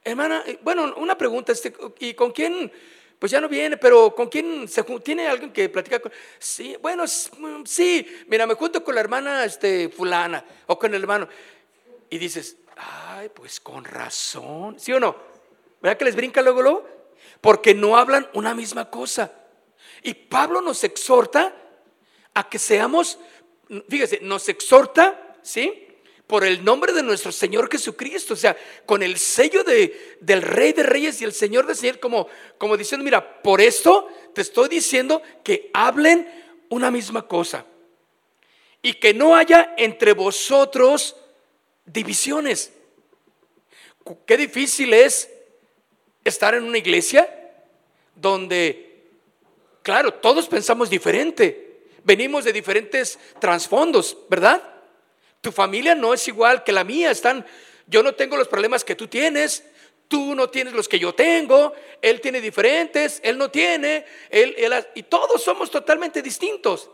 Hermana, 0.08 0.44
eh, 0.46 0.60
bueno, 0.62 0.94
una 0.98 1.18
pregunta, 1.18 1.52
este, 1.52 1.74
¿y 2.00 2.14
con 2.14 2.32
quién? 2.32 2.72
Pues 3.18 3.32
ya 3.32 3.42
no 3.42 3.50
viene, 3.50 3.76
pero 3.76 4.14
¿con 4.14 4.30
quién 4.30 4.68
se 4.68 4.84
tiene 4.84 5.28
alguien 5.28 5.52
que 5.52 5.68
platica? 5.68 6.00
Sí, 6.38 6.78
bueno, 6.80 7.06
mm, 7.06 7.64
sí, 7.66 8.06
mira, 8.28 8.46
me 8.46 8.54
junto 8.54 8.84
con 8.84 8.94
la 8.94 9.02
hermana 9.02 9.44
este, 9.44 9.90
fulana 9.90 10.46
o 10.68 10.78
con 10.78 10.94
el 10.94 11.02
hermano. 11.02 11.28
Y 12.08 12.20
dices, 12.20 12.58
ay, 12.76 13.30
pues 13.30 13.60
con 13.60 13.84
razón, 13.84 14.80
¿sí 14.80 14.94
o 14.94 15.00
no? 15.00 15.16
¿Verdad 15.82 15.98
que 15.98 16.06
les 16.06 16.16
brinca 16.16 16.44
luego, 16.44 16.62
luego? 16.62 16.88
Porque 17.42 17.74
no 17.74 17.98
hablan 17.98 18.30
una 18.34 18.54
misma 18.54 18.92
cosa. 18.92 19.32
Y 20.04 20.14
Pablo 20.14 20.62
nos 20.62 20.84
exhorta 20.84 21.52
a 22.36 22.48
que 22.48 22.60
seamos, 22.60 23.18
fíjese, 23.90 24.20
nos 24.22 24.48
exhorta, 24.50 25.36
¿sí? 25.42 25.85
Por 26.28 26.44
el 26.44 26.64
nombre 26.64 26.92
de 26.94 27.04
nuestro 27.04 27.32
Señor 27.32 27.70
Jesucristo, 27.72 28.34
o 28.34 28.38
sea, 28.38 28.58
con 28.86 29.04
el 29.04 29.18
sello 29.18 29.64
de, 29.64 30.18
del 30.20 30.42
Rey 30.42 30.74
de 30.74 30.84
Reyes 30.84 31.22
y 31.22 31.24
el 31.24 31.34
Señor 31.34 31.68
de 31.68 31.76
Señor, 31.76 32.00
como, 32.00 32.28
como 32.58 32.78
diciendo, 32.78 33.04
mira, 33.04 33.42
por 33.42 33.62
esto 33.62 34.08
te 34.34 34.42
estoy 34.42 34.70
diciendo 34.70 35.22
que 35.44 35.70
hablen 35.74 36.28
una 36.70 36.90
misma 36.90 37.28
cosa 37.28 37.66
y 38.82 38.94
que 38.94 39.14
no 39.14 39.36
haya 39.36 39.76
entre 39.78 40.14
vosotros 40.14 41.16
divisiones. 41.86 42.72
Qué 44.26 44.38
difícil 44.38 44.94
es 44.94 45.30
estar 46.24 46.56
en 46.56 46.64
una 46.64 46.78
iglesia 46.78 47.30
donde, 48.16 49.10
claro, 49.84 50.14
todos 50.14 50.48
pensamos 50.48 50.90
diferente, 50.90 51.88
venimos 52.04 52.46
de 52.46 52.54
diferentes 52.54 53.20
trasfondos, 53.40 54.18
¿verdad? 54.30 54.75
Tu 55.46 55.52
familia 55.52 55.94
no 55.94 56.12
es 56.12 56.28
igual 56.28 56.64
que 56.64 56.72
la 56.72 56.84
mía. 56.84 57.12
Están, 57.12 57.46
yo 57.86 58.02
no 58.02 58.16
tengo 58.16 58.36
los 58.36 58.48
problemas 58.48 58.84
que 58.84 58.96
tú 58.96 59.08
tienes. 59.08 59.64
Tú 60.08 60.34
no 60.34 60.50
tienes 60.50 60.74
los 60.74 60.90
que 60.90 60.98
yo 60.98 61.14
tengo. 61.14 61.72
Él 62.02 62.20
tiene 62.20 62.42
diferentes. 62.42 63.22
Él 63.24 63.38
no 63.38 63.52
tiene. 63.52 64.08
Él, 64.32 64.56
y 64.96 65.04
todos 65.04 65.44
somos 65.44 65.70
totalmente 65.70 66.24
distintos. 66.24 66.90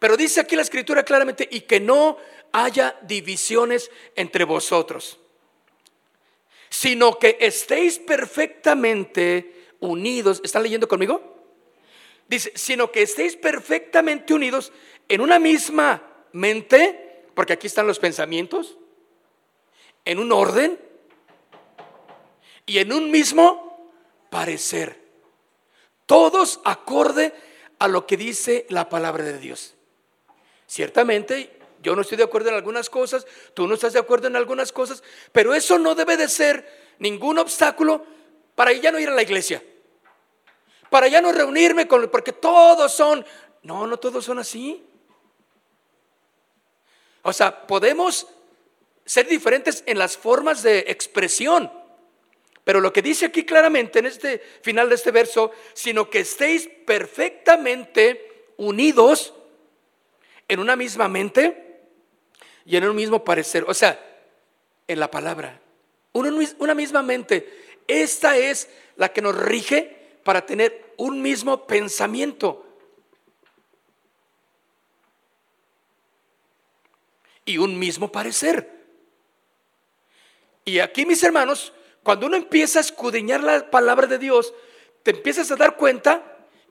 Pero 0.00 0.16
dice 0.16 0.40
aquí 0.40 0.56
la 0.56 0.62
escritura 0.62 1.04
claramente, 1.04 1.48
y 1.48 1.60
que 1.60 1.78
no 1.78 2.16
haya 2.50 2.98
divisiones 3.02 3.92
entre 4.16 4.42
vosotros, 4.42 5.20
sino 6.70 7.20
que 7.20 7.36
estéis 7.38 8.00
perfectamente 8.00 9.68
unidos. 9.78 10.40
¿Están 10.42 10.64
leyendo 10.64 10.88
conmigo? 10.88 11.34
Dice, 12.26 12.52
sino 12.54 12.90
que 12.90 13.02
estéis 13.02 13.36
perfectamente 13.36 14.32
unidos 14.32 14.72
en 15.08 15.20
una 15.20 15.38
misma 15.38 16.02
mente, 16.32 17.26
porque 17.34 17.52
aquí 17.52 17.66
están 17.66 17.86
los 17.86 17.98
pensamientos, 17.98 18.76
en 20.04 20.18
un 20.18 20.32
orden 20.32 20.78
y 22.66 22.78
en 22.78 22.92
un 22.92 23.10
mismo 23.10 23.92
parecer. 24.30 25.02
Todos 26.06 26.60
acorde 26.64 27.32
a 27.78 27.88
lo 27.88 28.06
que 28.06 28.16
dice 28.16 28.66
la 28.68 28.88
palabra 28.88 29.24
de 29.24 29.38
Dios. 29.38 29.74
Ciertamente, 30.66 31.58
yo 31.82 31.94
no 31.94 32.02
estoy 32.02 32.18
de 32.18 32.24
acuerdo 32.24 32.48
en 32.50 32.56
algunas 32.56 32.90
cosas, 32.90 33.26
tú 33.54 33.66
no 33.66 33.74
estás 33.74 33.92
de 33.92 33.98
acuerdo 33.98 34.26
en 34.26 34.36
algunas 34.36 34.72
cosas, 34.72 35.02
pero 35.32 35.54
eso 35.54 35.78
no 35.78 35.94
debe 35.94 36.16
de 36.16 36.28
ser 36.28 36.94
ningún 36.98 37.38
obstáculo 37.38 38.04
para 38.54 38.72
ya 38.72 38.92
no 38.92 38.98
ir 38.98 39.08
a 39.08 39.14
la 39.14 39.22
iglesia 39.22 39.62
para 40.94 41.08
ya 41.08 41.20
no 41.20 41.32
reunirme 41.32 41.88
con, 41.88 42.08
porque 42.08 42.32
todos 42.32 42.92
son, 42.92 43.26
no, 43.64 43.84
no 43.84 43.96
todos 43.96 44.24
son 44.24 44.38
así. 44.38 44.80
O 47.24 47.32
sea, 47.32 47.66
podemos 47.66 48.26
ser 49.04 49.26
diferentes 49.26 49.82
en 49.86 49.98
las 49.98 50.16
formas 50.16 50.62
de 50.62 50.80
expresión, 50.88 51.72
pero 52.64 52.80
lo 52.80 52.92
que 52.92 53.02
dice 53.02 53.26
aquí 53.26 53.44
claramente 53.44 53.98
en 53.98 54.06
este 54.06 54.42
final 54.62 54.88
de 54.88 54.94
este 54.94 55.10
verso, 55.10 55.50
sino 55.72 56.08
que 56.08 56.20
estéis 56.20 56.68
perfectamente 56.86 58.46
unidos 58.58 59.34
en 60.48 60.60
una 60.60 60.76
misma 60.76 61.08
mente 61.08 61.80
y 62.66 62.76
en 62.76 62.84
un 62.84 62.94
mismo 62.94 63.24
parecer, 63.24 63.64
o 63.66 63.74
sea, 63.74 63.98
en 64.86 65.00
la 65.00 65.10
palabra, 65.10 65.60
una 66.12 66.74
misma 66.74 67.02
mente. 67.02 67.80
Esta 67.88 68.36
es 68.36 68.68
la 68.96 69.12
que 69.12 69.22
nos 69.22 69.34
rige 69.34 69.96
para 70.24 70.44
tener 70.44 70.92
un 70.98 71.22
mismo 71.22 71.66
pensamiento 71.66 72.66
y 77.44 77.58
un 77.58 77.78
mismo 77.78 78.10
parecer. 78.10 78.70
Y 80.64 80.78
aquí, 80.78 81.04
mis 81.06 81.22
hermanos, 81.22 81.72
cuando 82.02 82.26
uno 82.26 82.36
empieza 82.36 82.78
a 82.78 82.82
escudriñar 82.82 83.42
la 83.42 83.70
palabra 83.70 84.06
de 84.06 84.18
Dios, 84.18 84.54
te 85.02 85.10
empiezas 85.10 85.50
a 85.50 85.56
dar 85.56 85.76
cuenta 85.76 86.22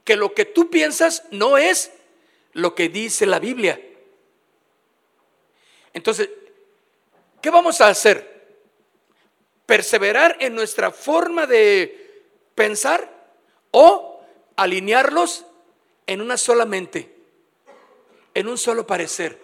que 0.04 0.16
lo 0.16 0.34
que 0.34 0.46
tú 0.46 0.70
piensas 0.70 1.24
no 1.32 1.58
es 1.58 1.92
lo 2.54 2.76
que 2.76 2.90
dice 2.90 3.26
la 3.26 3.40
Biblia. 3.40 3.80
Entonces, 5.94 6.30
¿qué 7.42 7.50
vamos 7.50 7.82
a 7.82 7.88
hacer? 7.88 8.58
¿Perseverar 9.66 10.38
en 10.40 10.56
nuestra 10.56 10.92
forma 10.92 11.46
de 11.46 12.24
pensar? 12.56 13.14
o 13.74 14.22
alinearlos 14.56 15.46
en 16.06 16.22
una 16.22 16.38
sola 16.38 16.66
mente, 16.66 17.12
en 18.36 18.48
un 18.48 18.58
solo 18.58 18.86
parecer. 18.86 19.42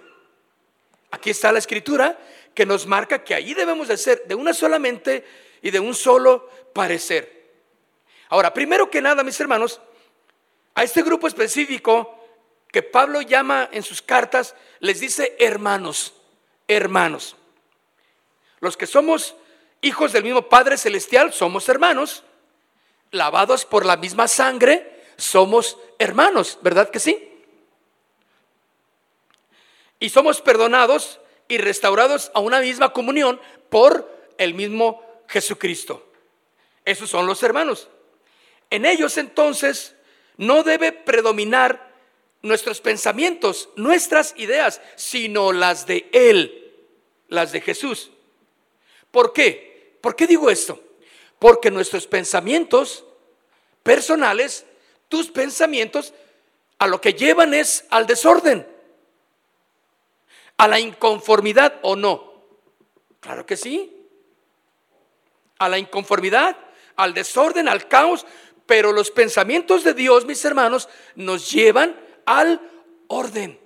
Aquí 1.12 1.30
está 1.32 1.52
la 1.52 1.60
escritura 1.60 2.20
que 2.54 2.66
nos 2.66 2.86
marca 2.86 3.24
que 3.24 3.34
allí 3.34 3.54
debemos 3.54 3.88
de 3.88 3.98
ser 3.98 4.24
de 4.26 4.36
una 4.36 4.54
sola 4.54 4.80
mente 4.80 5.26
y 5.62 5.72
de 5.72 5.80
un 5.80 5.96
solo 5.96 6.50
parecer. 6.74 7.40
Ahora, 8.30 8.54
primero 8.54 8.90
que 8.90 9.02
nada, 9.02 9.24
mis 9.24 9.40
hermanos, 9.40 9.82
a 10.76 10.84
este 10.84 11.02
grupo 11.02 11.28
específico 11.28 12.16
que 12.72 12.84
Pablo 12.84 13.22
llama 13.22 13.70
en 13.72 13.84
sus 13.84 14.02
cartas, 14.02 14.56
les 14.80 15.00
dice 15.00 15.36
hermanos, 15.40 16.14
hermanos. 16.68 17.36
Los 18.60 18.78
que 18.78 18.86
somos 18.86 19.36
hijos 19.82 20.14
del 20.14 20.24
mismo 20.24 20.44
Padre 20.48 20.78
Celestial 20.78 21.34
somos 21.34 21.68
hermanos 21.70 22.24
lavados 23.12 23.66
por 23.66 23.86
la 23.86 23.98
misma 23.98 24.28
sangre, 24.28 25.04
somos 25.18 25.78
hermanos, 25.98 26.60
¿verdad 26.62 26.90
que 26.90 27.00
sí? 27.00 27.29
Y 30.00 30.10
somos 30.10 30.42
perdonados 30.42 31.20
y 31.48 31.58
restaurados 31.58 32.32
a 32.34 32.40
una 32.40 32.62
misma 32.62 32.94
comunión 32.94 33.40
por 33.70 34.10
el 34.38 34.54
mismo 34.54 35.04
Jesucristo. 35.28 36.06
Esos 36.86 37.10
son 37.10 37.26
los 37.28 37.44
hermanos. 37.44 37.90
En 38.70 38.86
ellos 38.86 39.18
entonces 39.18 39.96
no 40.38 40.64
debe 40.64 40.92
predominar 40.92 41.90
nuestros 42.42 42.80
pensamientos, 42.80 43.70
nuestras 43.76 44.34
ideas, 44.38 44.82
sino 44.96 45.52
las 45.52 45.86
de 45.86 46.10
Él, 46.14 46.74
las 47.28 47.52
de 47.52 47.62
Jesús. 47.62 48.12
¿Por 49.12 49.34
qué? 49.34 49.98
¿Por 50.02 50.16
qué 50.16 50.28
digo 50.28 50.50
esto? 50.50 50.82
Porque 51.40 51.72
nuestros 51.72 52.08
pensamientos 52.08 53.04
personales, 53.84 54.66
tus 55.10 55.30
pensamientos, 55.30 56.14
a 56.78 56.88
lo 56.88 57.02
que 57.02 57.14
llevan 57.14 57.54
es 57.54 57.86
al 57.90 58.08
desorden, 58.08 58.66
a 60.60 60.68
la 60.68 60.78
inconformidad 60.78 61.80
o 61.84 61.96
no. 61.96 62.34
Claro 63.22 63.46
que 63.46 63.56
sí. 63.56 63.96
A 65.58 65.70
la 65.70 65.80
inconformidad, 65.80 66.58
al 66.98 67.14
desorden, 67.14 67.68
al 67.68 67.88
caos, 67.88 68.26
Pero 68.66 68.92
los 68.92 69.10
pensamientos 69.10 69.84
de 69.84 69.96
Dios, 69.96 70.26
mis 70.26 70.46
hermanos, 70.46 70.90
nos 71.16 71.50
llevan 71.50 72.00
al 72.28 72.62
orden. 73.08 73.60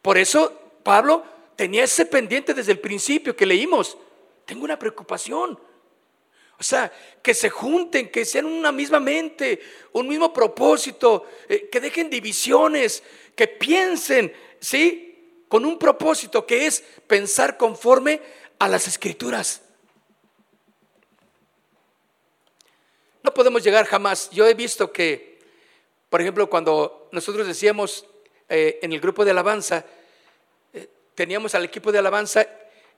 Por 0.00 0.16
eso 0.16 0.58
Pablo 0.82 1.24
tenía 1.56 1.84
ese 1.84 2.06
pendiente 2.06 2.54
desde 2.54 2.72
el 2.72 2.78
principio 2.78 3.36
que 3.36 3.44
leímos. 3.44 3.98
Tengo 4.46 4.64
una 4.64 4.78
preocupación. 4.78 5.60
O 6.60 6.62
sea, 6.64 6.92
que 7.22 7.34
se 7.34 7.50
junten, 7.50 8.10
que 8.10 8.24
sean 8.24 8.46
una 8.46 8.72
misma 8.72 8.98
mente, 8.98 9.60
un 9.92 10.08
mismo 10.08 10.32
propósito, 10.32 11.26
eh, 11.48 11.68
que 11.70 11.80
dejen 11.80 12.10
divisiones, 12.10 13.02
que 13.36 13.46
piensen, 13.46 14.32
¿sí? 14.58 15.44
Con 15.46 15.64
un 15.64 15.78
propósito 15.78 16.44
que 16.46 16.66
es 16.66 16.82
pensar 17.06 17.56
conforme 17.56 18.20
a 18.58 18.68
las 18.68 18.88
escrituras. 18.88 19.62
No 23.22 23.32
podemos 23.32 23.62
llegar 23.62 23.86
jamás. 23.86 24.28
Yo 24.30 24.46
he 24.48 24.54
visto 24.54 24.92
que, 24.92 25.38
por 26.10 26.20
ejemplo, 26.20 26.50
cuando 26.50 27.08
nosotros 27.12 27.46
decíamos 27.46 28.04
eh, 28.48 28.80
en 28.82 28.92
el 28.92 29.00
grupo 29.00 29.24
de 29.24 29.30
alabanza, 29.30 29.84
eh, 30.72 30.88
teníamos 31.14 31.54
al 31.54 31.64
equipo 31.64 31.92
de 31.92 32.00
alabanza 32.00 32.48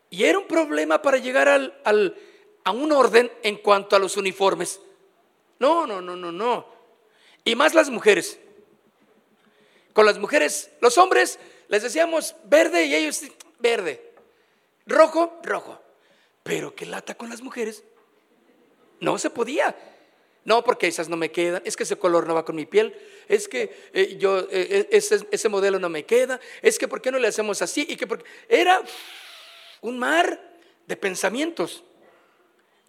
y 0.09 0.25
era 0.25 0.39
un 0.39 0.47
problema 0.47 1.03
para 1.03 1.19
llegar 1.19 1.49
al 1.49 2.17
a 2.65 2.71
un 2.73 2.93
orden 2.93 3.31
en 3.43 3.57
cuanto 3.57 3.97
a 3.97 3.99
los 3.99 4.17
uniformes. 4.17 4.81
No, 5.59 5.87
no, 5.87 6.01
no, 6.01 6.17
no, 6.17 6.33
no. 6.33 6.67
Y 7.45 7.55
más 7.55 7.75
las 7.75 7.91
mujeres. 7.91 8.39
Con 9.93 10.07
las 10.07 10.19
mujeres, 10.19 10.71
los 10.81 10.99
hombres 10.99 11.39
les 11.69 11.83
decíamos 11.83 12.35
verde 12.45 12.85
y 12.85 12.95
ellos 12.95 13.23
verde. 13.59 14.13
Rojo, 14.87 15.41
rojo. 15.43 15.81
Pero 16.43 16.75
qué 16.75 16.87
lata 16.87 17.15
con 17.15 17.29
las 17.29 17.43
mujeres. 17.43 17.85
No 19.01 19.19
se 19.19 19.31
podía. 19.31 19.77
No, 20.45 20.65
porque 20.65 20.89
esas 20.89 21.09
no 21.09 21.17
me 21.17 21.31
quedan. 21.31 21.63
Es 21.65 21.77
que 21.77 21.83
ese 21.83 21.97
color 21.97 22.27
no 22.27 22.35
va 22.35 22.45
con 22.45 22.57
mi 22.57 22.67
piel. 22.67 22.95
Es 23.29 23.47
que 23.47 23.91
eh, 23.93 24.17
yo, 24.19 24.49
eh, 24.51 24.89
ese, 24.91 25.27
ese, 25.31 25.49
modelo 25.49 25.79
no 25.79 25.89
me 25.89 26.05
queda. 26.05 26.41
Es 26.63 26.79
que, 26.79 26.89
¿por 26.89 27.03
qué 27.03 27.11
no 27.11 27.19
le 27.19 27.29
hacemos 27.29 27.61
así? 27.63 27.87
Y 27.89 27.97
que 27.97 28.07
porque 28.07 28.25
era 28.49 28.83
un 29.83 29.99
mar 29.99 30.41
de 30.87 30.97
pensamientos. 30.97 31.85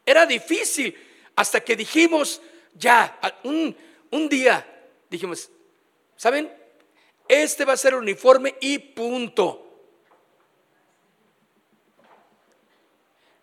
Era 0.06 0.26
difícil 0.26 0.96
hasta 1.36 1.62
que 1.62 1.76
dijimos, 1.76 2.42
ya, 2.74 3.20
un, 3.44 3.76
un 4.10 4.30
día, 4.30 4.66
dijimos, 5.10 5.50
¿saben? 6.16 6.52
Este 7.28 7.66
va 7.66 7.74
a 7.74 7.78
ser 7.78 7.96
uniforme 7.96 8.56
y 8.60 8.78
punto. 8.78 9.68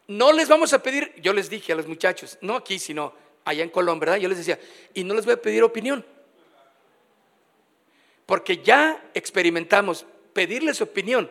No 0.08 0.32
les 0.32 0.48
vamos 0.48 0.72
a 0.72 0.82
pedir, 0.82 1.14
yo 1.20 1.32
les 1.32 1.50
dije 1.50 1.72
a 1.72 1.76
los 1.76 1.86
muchachos, 1.86 2.38
no 2.40 2.56
aquí, 2.56 2.78
sino 2.78 3.12
allá 3.44 3.62
en 3.62 3.70
Colombia, 3.70 4.06
¿verdad? 4.06 4.22
Yo 4.22 4.28
les 4.28 4.38
decía, 4.38 4.58
y 4.94 5.04
no 5.04 5.14
les 5.14 5.24
voy 5.24 5.34
a 5.34 5.42
pedir 5.42 5.62
opinión. 5.62 6.04
Porque 8.24 8.62
ya 8.62 9.02
experimentamos 9.14 10.06
pedirles 10.32 10.80
opinión 10.80 11.30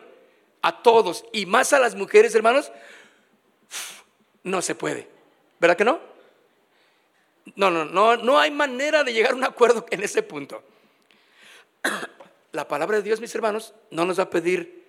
a 0.62 0.82
todos 0.82 1.24
y 1.32 1.46
más 1.46 1.72
a 1.72 1.78
las 1.78 1.94
mujeres, 1.94 2.34
hermanos, 2.34 2.72
no 4.42 4.62
se 4.62 4.74
puede. 4.74 5.17
¿Verdad 5.60 5.76
que 5.76 5.84
no? 5.84 6.00
No, 7.56 7.70
no, 7.70 7.84
no, 7.84 8.16
no 8.16 8.38
hay 8.38 8.50
manera 8.50 9.04
de 9.04 9.12
llegar 9.12 9.32
a 9.32 9.36
un 9.36 9.44
acuerdo 9.44 9.86
en 9.90 10.02
ese 10.02 10.22
punto. 10.22 10.62
La 12.52 12.68
palabra 12.68 12.98
de 12.98 13.02
Dios, 13.02 13.20
mis 13.20 13.34
hermanos, 13.34 13.74
no 13.90 14.04
nos 14.04 14.18
va 14.18 14.24
a 14.24 14.30
pedir 14.30 14.84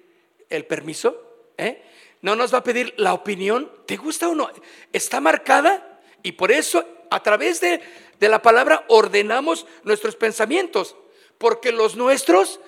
el 0.50 0.66
permiso, 0.66 1.22
¿eh? 1.58 1.84
no 2.22 2.36
nos 2.36 2.54
va 2.54 2.60
a 2.60 2.64
pedir 2.64 2.94
la 2.98 3.14
opinión. 3.14 3.72
¿Te 3.86 3.98
gusta 3.98 4.28
o 4.30 4.36
no? 4.36 4.50
Está 4.94 5.20
marcada 5.22 6.00
y 6.24 6.34
por 6.34 6.52
eso 6.52 6.86
a 7.10 7.22
través 7.22 7.60
de, 7.62 7.82
de 8.20 8.30
la 8.30 8.42
palabra 8.42 8.86
ordenamos 8.88 9.66
nuestros 9.84 10.16
pensamientos, 10.16 10.96
porque 11.38 11.72
los 11.72 11.96
nuestros 11.96 12.60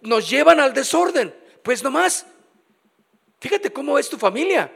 nos 0.00 0.28
llevan 0.28 0.60
al 0.60 0.72
desorden. 0.72 1.34
Pues 1.62 1.82
nomás, 1.82 2.26
fíjate 3.40 3.72
cómo 3.72 3.98
es 3.98 4.08
tu 4.08 4.18
familia. 4.18 4.72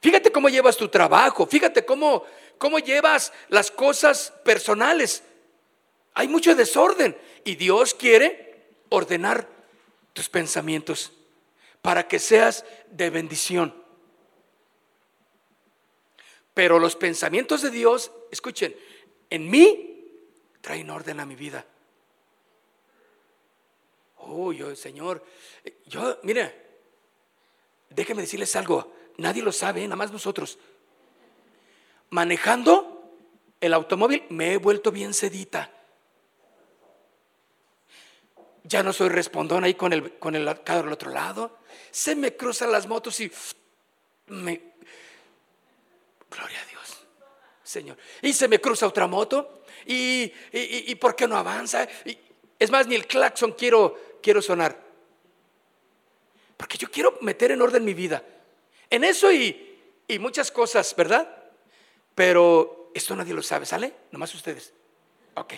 Fíjate 0.00 0.30
cómo 0.30 0.48
llevas 0.48 0.76
tu 0.76 0.88
trabajo, 0.88 1.46
fíjate 1.46 1.84
cómo, 1.84 2.24
cómo 2.58 2.78
llevas 2.78 3.32
las 3.48 3.70
cosas 3.70 4.32
personales. 4.44 5.22
Hay 6.14 6.28
mucho 6.28 6.54
desorden 6.54 7.16
y 7.44 7.56
Dios 7.56 7.94
quiere 7.94 8.68
ordenar 8.88 9.48
tus 10.12 10.28
pensamientos 10.28 11.12
para 11.82 12.08
que 12.08 12.18
seas 12.18 12.64
de 12.90 13.10
bendición. 13.10 13.74
Pero 16.54 16.78
los 16.78 16.96
pensamientos 16.96 17.62
de 17.62 17.70
Dios, 17.70 18.10
escuchen, 18.30 18.74
en 19.28 19.50
mí 19.50 19.96
traen 20.62 20.88
orden 20.88 21.20
a 21.20 21.26
mi 21.26 21.36
vida. 21.36 21.66
Oh, 24.16 24.52
yo, 24.52 24.74
Señor, 24.74 25.22
yo, 25.84 26.18
mire, 26.22 26.54
déjeme 27.90 28.22
decirles 28.22 28.56
algo. 28.56 28.92
Nadie 29.18 29.42
lo 29.42 29.52
sabe, 29.52 29.82
nada 29.82 29.96
más 29.96 30.12
nosotros. 30.12 30.58
Manejando 32.10 32.96
el 33.60 33.74
automóvil 33.74 34.24
me 34.28 34.52
he 34.52 34.56
vuelto 34.58 34.92
bien 34.92 35.14
sedita. 35.14 35.72
Ya 38.64 38.82
no 38.82 38.92
soy 38.92 39.08
respondón 39.08 39.64
ahí 39.64 39.74
con 39.74 39.92
el, 39.92 40.18
con 40.18 40.34
el 40.34 40.62
carro 40.62 40.84
del 40.84 40.92
otro 40.92 41.10
lado. 41.10 41.58
Se 41.90 42.14
me 42.16 42.36
cruzan 42.36 42.72
las 42.72 42.86
motos 42.86 43.18
y 43.20 43.30
me... 44.26 44.60
Gloria 46.28 46.60
a 46.60 46.66
Dios, 46.66 46.98
Señor. 47.62 47.96
Y 48.22 48.32
se 48.32 48.48
me 48.48 48.60
cruza 48.60 48.86
otra 48.86 49.06
moto. 49.06 49.62
¿Y, 49.86 50.32
y, 50.52 50.94
por 50.96 51.14
qué 51.14 51.28
no 51.28 51.36
avanza? 51.36 51.86
es 52.58 52.70
más, 52.70 52.88
ni 52.88 52.96
el 52.96 53.06
claxon 53.06 53.52
quiero, 53.52 54.18
quiero 54.20 54.42
sonar. 54.42 54.82
Porque 56.56 56.76
yo 56.76 56.90
quiero 56.90 57.16
meter 57.20 57.52
en 57.52 57.62
orden 57.62 57.84
mi 57.84 57.94
vida. 57.94 58.22
En 58.90 59.04
eso 59.04 59.32
y, 59.32 59.78
y 60.08 60.18
muchas 60.18 60.50
cosas, 60.50 60.94
¿verdad? 60.96 61.28
Pero 62.14 62.90
esto 62.94 63.14
nadie 63.14 63.34
lo 63.34 63.42
sabe, 63.42 63.66
¿sale? 63.66 63.92
Nomás 64.10 64.34
ustedes. 64.34 64.72
Ok. 65.34 65.54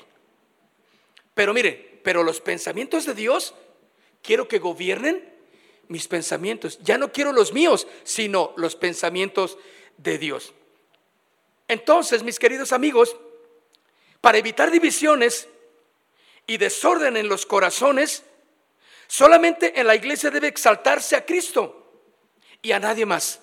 Pero 1.35 1.55
mire, 1.55 2.01
pero 2.03 2.23
los 2.23 2.41
pensamientos 2.41 3.07
de 3.07 3.15
Dios, 3.15 3.55
quiero 4.23 4.49
que 4.49 4.59
gobiernen 4.59 5.33
mis 5.89 6.09
pensamientos. 6.09 6.79
Ya 6.83 6.99
no 6.99 7.13
quiero 7.13 7.33
los 7.33 7.53
míos, 7.53 7.87
sino 8.03 8.53
los 8.57 8.77
pensamientos 8.77 9.59
de 9.97 10.19
Dios. 10.19 10.53
Entonces, 11.69 12.23
mis 12.23 12.39
queridos 12.39 12.73
amigos, 12.73 13.17
para 14.21 14.39
evitar 14.39 14.71
divisiones 14.71 15.49
y 16.47 16.57
desorden 16.57 17.17
en 17.17 17.29
los 17.29 17.47
corazones, 17.47 18.25
solamente 19.07 19.79
en 19.79 19.87
la 19.87 19.95
iglesia 19.95 20.31
debe 20.31 20.49
exaltarse 20.49 21.15
a 21.15 21.25
Cristo 21.25 21.88
y 22.63 22.73
a 22.73 22.79
nadie 22.79 23.07
más. 23.07 23.41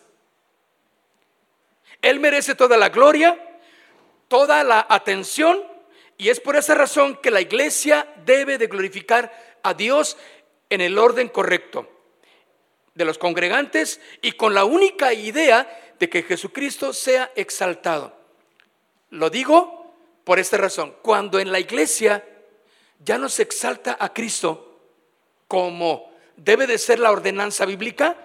Él 2.02 2.20
merece 2.20 2.56
toda 2.56 2.78
la 2.78 2.90
gloria, 2.90 3.40
toda 4.28 4.64
la 4.64 4.86
atención 4.90 5.64
y 6.18 6.30
es 6.30 6.40
por 6.40 6.56
esa 6.56 6.76
razón 6.76 7.18
que 7.18 7.32
la 7.32 7.42
iglesia 7.42 8.08
debe 8.26 8.58
de 8.58 8.68
glorificar 8.68 9.58
a 9.64 9.74
Dios 9.74 10.18
en 10.70 10.82
el 10.82 10.98
orden 10.98 11.30
correcto 11.30 11.90
de 12.94 13.06
los 13.06 13.18
congregantes 13.18 14.00
y 14.22 14.34
con 14.34 14.54
la 14.54 14.66
única 14.66 15.14
idea 15.14 15.94
de 16.00 16.10
que 16.10 16.24
Jesucristo 16.24 16.94
sea 16.94 17.32
exaltado. 17.36 18.16
Lo 19.10 19.30
digo 19.30 19.94
por 20.24 20.40
esta 20.40 20.58
razón. 20.58 20.96
Cuando 21.02 21.40
en 21.40 21.52
la 21.52 21.60
iglesia 21.60 22.24
ya 23.04 23.18
no 23.18 23.30
se 23.30 23.44
exalta 23.44 23.98
a 24.00 24.14
Cristo 24.14 24.80
como 25.48 26.12
debe 26.36 26.68
de 26.68 26.78
ser 26.78 27.00
la 27.00 27.12
ordenanza 27.12 27.66
bíblica, 27.66 28.18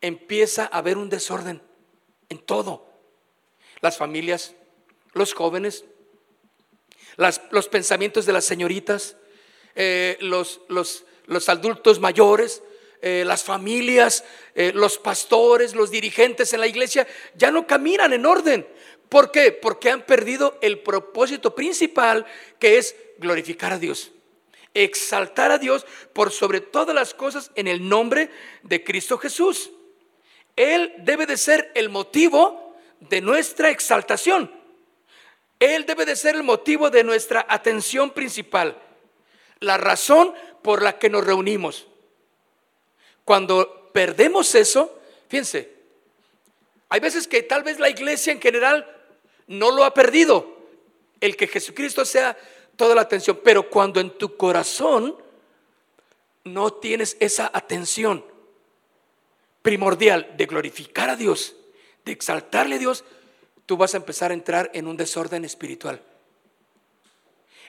empieza 0.00 0.64
a 0.64 0.78
haber 0.78 0.96
un 0.96 1.08
desorden 1.08 1.62
en 2.28 2.38
todo. 2.38 2.86
Las 3.80 3.96
familias, 3.96 4.54
los 5.12 5.34
jóvenes, 5.34 5.84
los 7.50 7.68
pensamientos 7.68 8.26
de 8.26 8.32
las 8.32 8.44
señoritas, 8.44 9.16
eh, 9.74 10.16
los, 10.20 10.60
los, 10.68 11.48
adultos 11.48 12.00
mayores, 12.00 12.62
eh, 13.00 13.24
las 13.26 13.44
familias, 13.44 14.24
eh, 14.54 14.72
los 14.74 14.98
pastores, 14.98 15.74
los 15.74 15.90
dirigentes 15.90 16.52
en 16.52 16.60
la 16.60 16.66
iglesia, 16.66 17.06
ya 17.34 17.50
no 17.50 17.66
caminan 17.66 18.12
en 18.12 18.26
orden. 18.26 18.66
¿Por 19.08 19.30
qué? 19.30 19.52
Porque 19.52 19.90
han 19.90 20.02
perdido 20.02 20.58
el 20.60 20.80
propósito 20.80 21.54
principal 21.54 22.26
que 22.58 22.78
es 22.78 22.94
glorificar 23.18 23.72
a 23.72 23.78
Dios 23.78 24.12
exaltar 24.74 25.50
a 25.50 25.58
Dios 25.58 25.86
por 26.12 26.30
sobre 26.30 26.60
todas 26.60 26.94
las 26.94 27.14
cosas 27.14 27.50
en 27.54 27.66
el 27.66 27.88
nombre 27.88 28.30
de 28.62 28.84
Cristo 28.84 29.18
Jesús. 29.18 29.70
Él 30.58 30.92
debe 30.98 31.24
de 31.24 31.36
ser 31.36 31.70
el 31.76 31.88
motivo 31.88 32.74
de 32.98 33.20
nuestra 33.20 33.70
exaltación. 33.70 34.50
Él 35.60 35.86
debe 35.86 36.04
de 36.04 36.16
ser 36.16 36.34
el 36.34 36.42
motivo 36.42 36.90
de 36.90 37.04
nuestra 37.04 37.46
atención 37.48 38.10
principal. 38.10 38.76
La 39.60 39.76
razón 39.76 40.34
por 40.62 40.82
la 40.82 40.98
que 40.98 41.10
nos 41.10 41.24
reunimos. 41.24 41.86
Cuando 43.24 43.88
perdemos 43.92 44.52
eso, 44.56 44.98
fíjense, 45.28 45.72
hay 46.88 46.98
veces 46.98 47.28
que 47.28 47.44
tal 47.44 47.62
vez 47.62 47.78
la 47.78 47.88
iglesia 47.88 48.32
en 48.32 48.40
general 48.40 48.84
no 49.46 49.70
lo 49.70 49.84
ha 49.84 49.94
perdido. 49.94 50.58
El 51.20 51.36
que 51.36 51.46
Jesucristo 51.46 52.04
sea 52.04 52.36
toda 52.74 52.96
la 52.96 53.02
atención. 53.02 53.38
Pero 53.44 53.70
cuando 53.70 54.00
en 54.00 54.10
tu 54.10 54.36
corazón 54.36 55.16
no 56.42 56.72
tienes 56.72 57.16
esa 57.20 57.48
atención 57.54 58.24
primordial 59.62 60.34
de 60.36 60.46
glorificar 60.46 61.10
a 61.10 61.16
Dios, 61.16 61.56
de 62.04 62.12
exaltarle 62.12 62.76
a 62.76 62.78
Dios, 62.78 63.04
tú 63.66 63.76
vas 63.76 63.94
a 63.94 63.98
empezar 63.98 64.30
a 64.30 64.34
entrar 64.34 64.70
en 64.74 64.86
un 64.86 64.96
desorden 64.96 65.44
espiritual. 65.44 66.02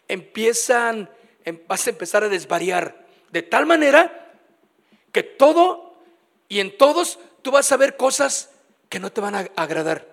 Empiezan, 0.08 1.10
em, 1.43 1.60
vas 1.67 1.86
a 1.86 1.89
empezar 1.89 2.23
a 2.23 2.30
desvariar 2.30 3.06
de 3.32 3.41
tal 3.41 3.65
manera 3.65 4.34
que 5.12 5.23
todo 5.23 5.93
y 6.47 6.60
en 6.60 6.78
todos 6.78 7.19
tú 7.41 7.52
vas 7.52 7.71
a 7.71 7.78
ver 7.78 7.97
cosas 7.97 8.49
que 8.89 8.99
no 8.99 9.12
te 9.12 9.21
van 9.21 9.36
a 9.36 9.49
agradar. 9.56 10.08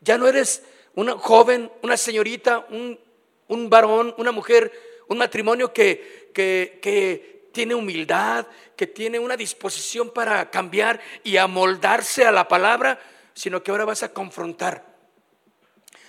Ya 0.00 0.16
no 0.16 0.28
eres 0.28 0.62
una 0.94 1.18
joven, 1.18 1.70
una 1.82 1.96
señorita, 1.96 2.66
un, 2.70 3.68
varón, 3.68 4.14
una 4.16 4.32
mujer, 4.32 4.72
un 5.08 5.18
matrimonio 5.18 5.72
que, 5.72 6.30
que, 6.32 6.78
que 6.80 7.33
tiene 7.54 7.74
humildad, 7.74 8.46
que 8.76 8.86
tiene 8.86 9.18
una 9.18 9.38
disposición 9.38 10.10
para 10.10 10.50
cambiar 10.50 11.00
y 11.22 11.38
amoldarse 11.38 12.26
a 12.26 12.32
la 12.32 12.46
palabra, 12.46 13.00
sino 13.32 13.62
que 13.62 13.70
ahora 13.70 13.86
vas 13.86 14.02
a 14.02 14.12
confrontar. 14.12 14.84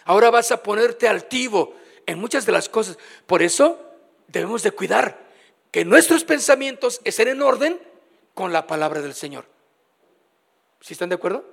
Ahora 0.03 0.29
vas 0.29 0.51
a 0.51 0.61
ponerte 0.61 1.07
altivo 1.07 1.73
en 2.05 2.19
muchas 2.19 2.45
de 2.45 2.51
las 2.51 2.67
cosas. 2.67 2.97
Por 3.25 3.41
eso 3.41 3.79
debemos 4.27 4.61
de 4.63 4.71
cuidar 4.71 5.17
que 5.71 5.85
nuestros 5.85 6.23
pensamientos 6.23 6.99
estén 7.03 7.29
en 7.29 7.41
orden 7.41 7.79
con 8.33 8.51
la 8.51 8.67
palabra 8.67 9.01
del 9.01 9.13
Señor. 9.13 9.45
¿Sí 10.81 10.93
están 10.93 11.09
de 11.09 11.15
acuerdo? 11.15 11.45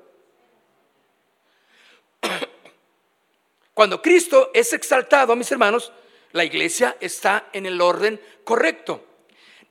Cuando 3.74 4.02
Cristo 4.02 4.50
es 4.52 4.72
exaltado, 4.72 5.35
mis 5.37 5.50
hermanos, 5.50 5.92
la 6.33 6.44
iglesia 6.44 6.96
está 7.00 7.48
en 7.52 7.66
el 7.66 7.81
orden 7.81 8.20
correcto. 8.44 9.07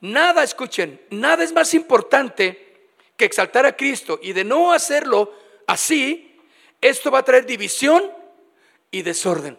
Nada, 0.01 0.43
escuchen, 0.43 0.99
nada 1.11 1.43
es 1.43 1.53
más 1.53 1.73
importante 1.73 2.89
que 3.15 3.25
exaltar 3.25 3.65
a 3.65 3.75
Cristo 3.75 4.19
y 4.21 4.33
de 4.33 4.43
no 4.43 4.71
hacerlo 4.71 5.31
así, 5.67 6.39
esto 6.81 7.11
va 7.11 7.19
a 7.19 7.23
traer 7.23 7.45
división 7.45 8.11
y 8.89 9.03
desorden. 9.03 9.57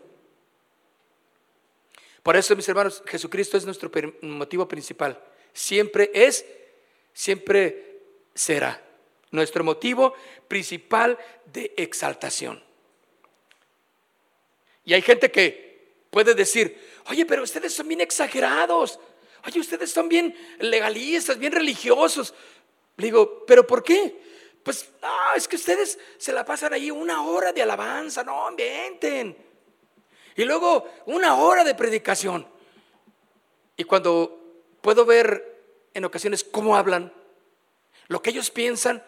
Por 2.22 2.36
eso, 2.36 2.54
mis 2.56 2.68
hermanos, 2.68 3.02
Jesucristo 3.06 3.56
es 3.56 3.64
nuestro 3.64 3.90
motivo 4.22 4.66
principal. 4.66 5.20
Siempre 5.52 6.10
es, 6.12 6.44
siempre 7.12 8.00
será 8.34 8.82
nuestro 9.30 9.64
motivo 9.64 10.14
principal 10.48 11.18
de 11.52 11.72
exaltación. 11.76 12.62
Y 14.84 14.94
hay 14.94 15.02
gente 15.02 15.30
que 15.30 15.94
puede 16.10 16.34
decir, 16.34 16.78
oye, 17.06 17.24
pero 17.26 17.42
ustedes 17.42 17.72
son 17.74 17.88
bien 17.88 18.00
exagerados. 18.00 18.98
Oye, 19.44 19.60
ustedes 19.60 19.90
son 19.90 20.08
bien 20.08 20.34
legalistas, 20.60 21.38
bien 21.38 21.52
religiosos. 21.52 22.34
Le 22.96 23.06
digo, 23.06 23.44
¿pero 23.46 23.66
por 23.66 23.82
qué? 23.82 24.22
Pues, 24.62 24.88
no, 25.02 25.34
es 25.34 25.48
que 25.48 25.56
ustedes 25.56 25.98
se 26.18 26.32
la 26.32 26.44
pasan 26.44 26.72
ahí 26.72 26.90
una 26.90 27.24
hora 27.24 27.52
de 27.52 27.62
alabanza, 27.62 28.22
no 28.22 28.50
inventen. 28.50 29.36
Y 30.36 30.44
luego 30.44 30.88
una 31.06 31.36
hora 31.36 31.64
de 31.64 31.74
predicación. 31.74 32.46
Y 33.76 33.84
cuando 33.84 34.62
puedo 34.80 35.04
ver 35.04 35.88
en 35.94 36.04
ocasiones 36.04 36.44
cómo 36.44 36.76
hablan, 36.76 37.12
lo 38.08 38.22
que 38.22 38.30
ellos 38.30 38.50
piensan, 38.50 39.02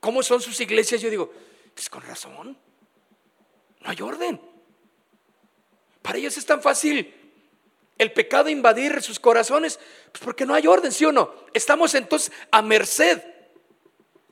cómo 0.00 0.22
son 0.22 0.42
sus 0.42 0.60
iglesias, 0.60 1.00
yo 1.00 1.08
digo, 1.08 1.32
pues 1.74 1.88
con 1.88 2.02
razón, 2.02 2.58
no 3.80 3.90
hay 3.90 4.00
orden. 4.02 4.40
Para 6.02 6.18
ellos 6.18 6.36
es 6.36 6.44
tan 6.44 6.60
fácil 6.60 7.14
el 8.00 8.12
pecado 8.12 8.48
invadir 8.48 9.02
sus 9.02 9.20
corazones, 9.20 9.78
pues 10.10 10.24
porque 10.24 10.46
no 10.46 10.54
hay 10.54 10.66
orden, 10.66 10.90
¿sí 10.90 11.04
o 11.04 11.12
no? 11.12 11.34
Estamos 11.52 11.94
entonces 11.94 12.32
a 12.50 12.62
merced 12.62 13.22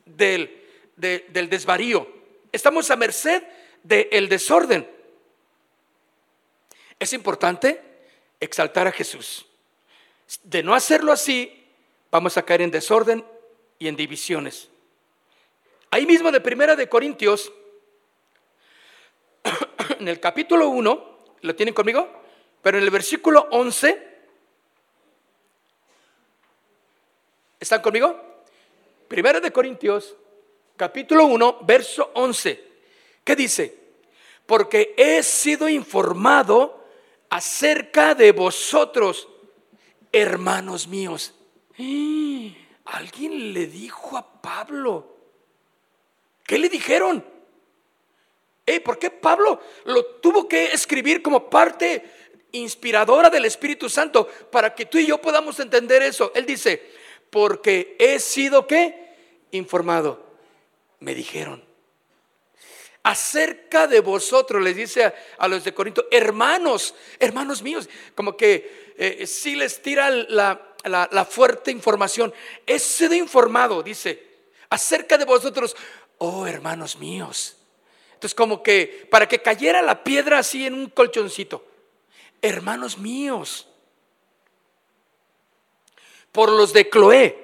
del, 0.05 0.65
del 0.95 1.49
desvarío, 1.49 2.07
estamos 2.51 2.89
a 2.89 2.95
merced 2.95 3.43
del 3.83 4.27
desorden. 4.27 4.89
Es 6.97 7.13
importante 7.13 7.81
exaltar 8.39 8.87
a 8.87 8.91
Jesús. 8.91 9.45
De 10.43 10.63
no 10.63 10.73
hacerlo 10.73 11.11
así, 11.11 11.63
vamos 12.09 12.37
a 12.37 12.43
caer 12.43 12.63
en 12.63 12.71
desorden 12.71 13.23
y 13.77 13.87
en 13.87 13.95
divisiones. 13.95 14.67
Ahí 15.91 16.07
mismo 16.07 16.31
de 16.31 16.41
Primera 16.41 16.75
de 16.75 16.89
Corintios, 16.89 17.51
en 19.99 20.07
el 20.07 20.19
capítulo 20.19 20.69
1, 20.69 21.09
¿Lo 21.41 21.55
tienen 21.55 21.73
conmigo? 21.73 22.07
Pero 22.61 22.77
en 22.77 22.83
el 22.83 22.89
versículo 22.89 23.47
11, 23.51 24.07
¿están 27.59 27.81
conmigo? 27.81 28.19
Primera 29.07 29.39
de 29.39 29.51
Corintios, 29.51 30.15
capítulo 30.75 31.25
1, 31.25 31.59
verso 31.61 32.11
11. 32.13 32.63
¿Qué 33.23 33.35
dice? 33.35 33.79
Porque 34.45 34.93
he 34.97 35.23
sido 35.23 35.69
informado 35.69 36.85
acerca 37.29 38.13
de 38.13 38.31
vosotros, 38.33 39.29
hermanos 40.11 40.87
míos. 40.87 41.33
Alguien 42.85 43.53
le 43.53 43.67
dijo 43.67 44.17
a 44.17 44.41
Pablo. 44.41 45.15
¿Qué 46.43 46.57
le 46.57 46.67
dijeron? 46.67 47.23
¿Por 48.83 48.99
qué 48.99 49.09
Pablo 49.09 49.59
lo 49.85 50.05
tuvo 50.05 50.47
que 50.47 50.65
escribir 50.65 51.23
como 51.23 51.49
parte 51.49 52.28
inspiradora 52.51 53.29
del 53.29 53.45
Espíritu 53.45 53.89
Santo 53.89 54.27
para 54.51 54.73
que 54.73 54.85
tú 54.85 54.97
y 54.97 55.07
yo 55.07 55.19
podamos 55.19 55.59
entender 55.59 56.01
eso? 56.01 56.31
Él 56.35 56.45
dice, 56.45 56.81
porque 57.29 57.95
he 57.99 58.19
sido 58.19 58.67
qué? 58.67 59.15
Informado. 59.51 60.25
Me 60.99 61.15
dijeron. 61.15 61.63
Acerca 63.03 63.87
de 63.87 64.01
vosotros, 64.01 64.61
les 64.61 64.75
dice 64.75 65.13
a, 65.37 65.47
los 65.47 65.63
de 65.63 65.73
Corinto, 65.73 66.05
hermanos, 66.11 66.93
hermanos 67.17 67.61
míos, 67.61 67.89
como 68.13 68.35
que 68.35 68.93
eh, 68.97 69.25
si 69.25 69.55
les 69.55 69.81
tira 69.81 70.09
la, 70.09 70.75
la 70.83 71.25
fuerte 71.25 71.71
información. 71.71 72.33
He 72.65 72.77
sido 72.77 73.13
informado, 73.13 73.81
dice, 73.81 74.21
acerca 74.69 75.17
de 75.17 75.25
vosotros, 75.25 75.75
oh 76.17 76.45
hermanos 76.45 76.97
míos. 76.97 77.55
Entonces 78.13 78.35
como 78.35 78.61
que 78.61 79.07
para 79.09 79.29
que 79.29 79.41
cayera 79.41 79.81
la 79.81 80.03
piedra 80.03 80.39
así 80.39 80.65
en 80.65 80.73
un 80.73 80.89
colchoncito. 80.89 81.65
Hermanos 82.41 82.97
míos, 82.97 83.67
por 86.31 86.49
los 86.49 86.73
de 86.73 86.89
Cloé, 86.89 87.37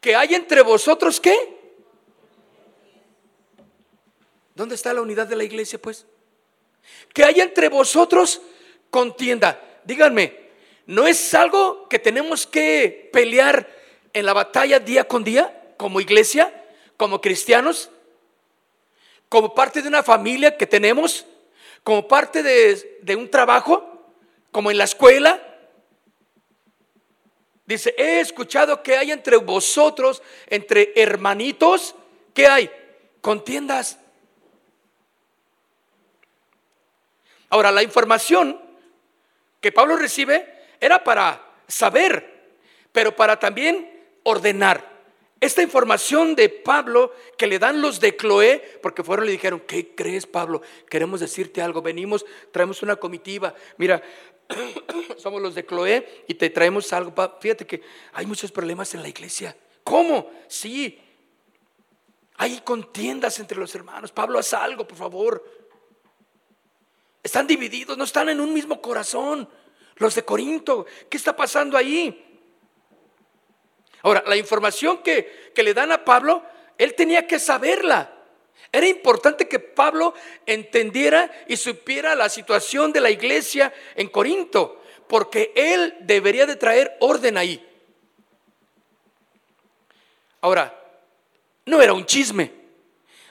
que 0.00 0.14
hay 0.14 0.34
entre 0.34 0.62
vosotros 0.62 1.20
qué? 1.20 1.36
¿Dónde 4.54 4.74
está 4.74 4.92
la 4.92 5.00
unidad 5.00 5.26
de 5.26 5.36
la 5.36 5.44
iglesia 5.44 5.80
pues? 5.80 6.06
Que 7.12 7.24
hay 7.24 7.40
entre 7.40 7.68
vosotros 7.68 8.40
contienda. 8.90 9.80
Díganme, 9.84 10.50
¿no 10.86 11.06
es 11.06 11.34
algo 11.34 11.88
que 11.88 11.98
tenemos 11.98 12.46
que 12.46 13.10
pelear 13.12 13.68
en 14.12 14.26
la 14.26 14.32
batalla 14.32 14.78
día 14.78 15.08
con 15.08 15.24
día 15.24 15.74
como 15.76 16.00
iglesia, 16.00 16.66
como 16.96 17.20
cristianos? 17.20 17.90
como 19.34 19.52
parte 19.52 19.82
de 19.82 19.88
una 19.88 20.04
familia 20.04 20.56
que 20.56 20.64
tenemos, 20.64 21.26
como 21.84 22.08
parte 22.08 22.42
de, 22.42 23.14
un 23.14 23.30
trabajo, 23.30 24.02
como 24.50 24.70
en 24.70 24.78
la 24.78 24.84
escuela. 24.84 25.40
Dice, 27.66 27.94
he 27.96 28.20
escuchado 28.20 28.82
que 28.82 28.96
hay 28.96 29.12
entre 29.12 29.36
vosotros, 29.36 30.22
entre 30.48 30.92
hermanitos, 30.96 31.94
¿qué 32.32 32.46
hay? 32.46 32.70
Contiendas. 33.20 33.98
Ahora, 37.50 37.70
la 37.70 37.82
información 37.82 38.60
que 39.60 39.70
Pablo 39.70 39.96
recibe 39.96 40.52
era 40.80 41.04
para 41.04 41.42
saber, 41.68 42.56
pero 42.92 43.14
para 43.14 43.38
también 43.38 44.02
ordenar. 44.24 44.93
Esta 45.44 45.60
información 45.60 46.34
de 46.34 46.48
Pablo 46.48 47.12
que 47.36 47.46
le 47.46 47.58
dan 47.58 47.82
los 47.82 48.00
de 48.00 48.16
Cloé, 48.16 48.78
porque 48.80 49.04
fueron 49.04 49.26
y 49.26 49.28
le 49.28 49.32
dijeron, 49.32 49.60
¿qué 49.60 49.94
crees 49.94 50.26
Pablo? 50.26 50.62
Queremos 50.88 51.20
decirte 51.20 51.60
algo, 51.60 51.82
venimos, 51.82 52.24
traemos 52.50 52.82
una 52.82 52.96
comitiva, 52.96 53.54
mira, 53.76 54.02
somos 55.18 55.42
los 55.42 55.54
de 55.54 55.66
Cloé 55.66 56.24
y 56.28 56.32
te 56.32 56.48
traemos 56.48 56.90
algo. 56.94 57.12
Fíjate 57.42 57.66
que 57.66 57.82
hay 58.14 58.24
muchos 58.24 58.50
problemas 58.52 58.94
en 58.94 59.02
la 59.02 59.08
iglesia. 59.08 59.54
¿Cómo? 59.82 60.30
Sí, 60.48 60.98
hay 62.36 62.60
contiendas 62.60 63.38
entre 63.38 63.58
los 63.58 63.74
hermanos. 63.74 64.12
Pablo, 64.12 64.38
haz 64.38 64.54
algo, 64.54 64.88
por 64.88 64.96
favor. 64.96 65.44
Están 67.22 67.46
divididos, 67.46 67.98
no 67.98 68.04
están 68.04 68.30
en 68.30 68.40
un 68.40 68.54
mismo 68.54 68.80
corazón. 68.80 69.46
Los 69.96 70.14
de 70.14 70.24
Corinto, 70.24 70.86
¿qué 71.10 71.18
está 71.18 71.36
pasando 71.36 71.76
ahí? 71.76 72.23
Ahora, 74.04 74.22
la 74.26 74.36
información 74.36 74.98
que, 75.02 75.50
le 75.56 75.72
dan 75.72 75.90
a 75.90 76.04
Pablo, 76.04 76.42
él 76.76 76.94
tenía 76.94 77.26
que 77.26 77.38
saberla. 77.38 78.12
Era 78.70 78.86
importante 78.86 79.48
que 79.48 79.58
Pablo 79.58 80.12
entendiera 80.44 81.30
y 81.48 81.56
supiera 81.56 82.14
la 82.14 82.28
situación 82.28 82.92
de 82.92 83.00
la 83.00 83.10
iglesia 83.10 83.72
en 83.96 84.08
Corinto, 84.08 84.82
porque 85.08 85.52
él 85.56 85.96
debería 86.00 86.44
de 86.44 86.56
traer 86.56 86.98
orden 87.00 87.38
ahí. 87.38 87.66
Ahora, 90.42 90.78
no 91.64 91.80
era 91.80 91.94
un 91.94 92.04
chisme. 92.04 92.52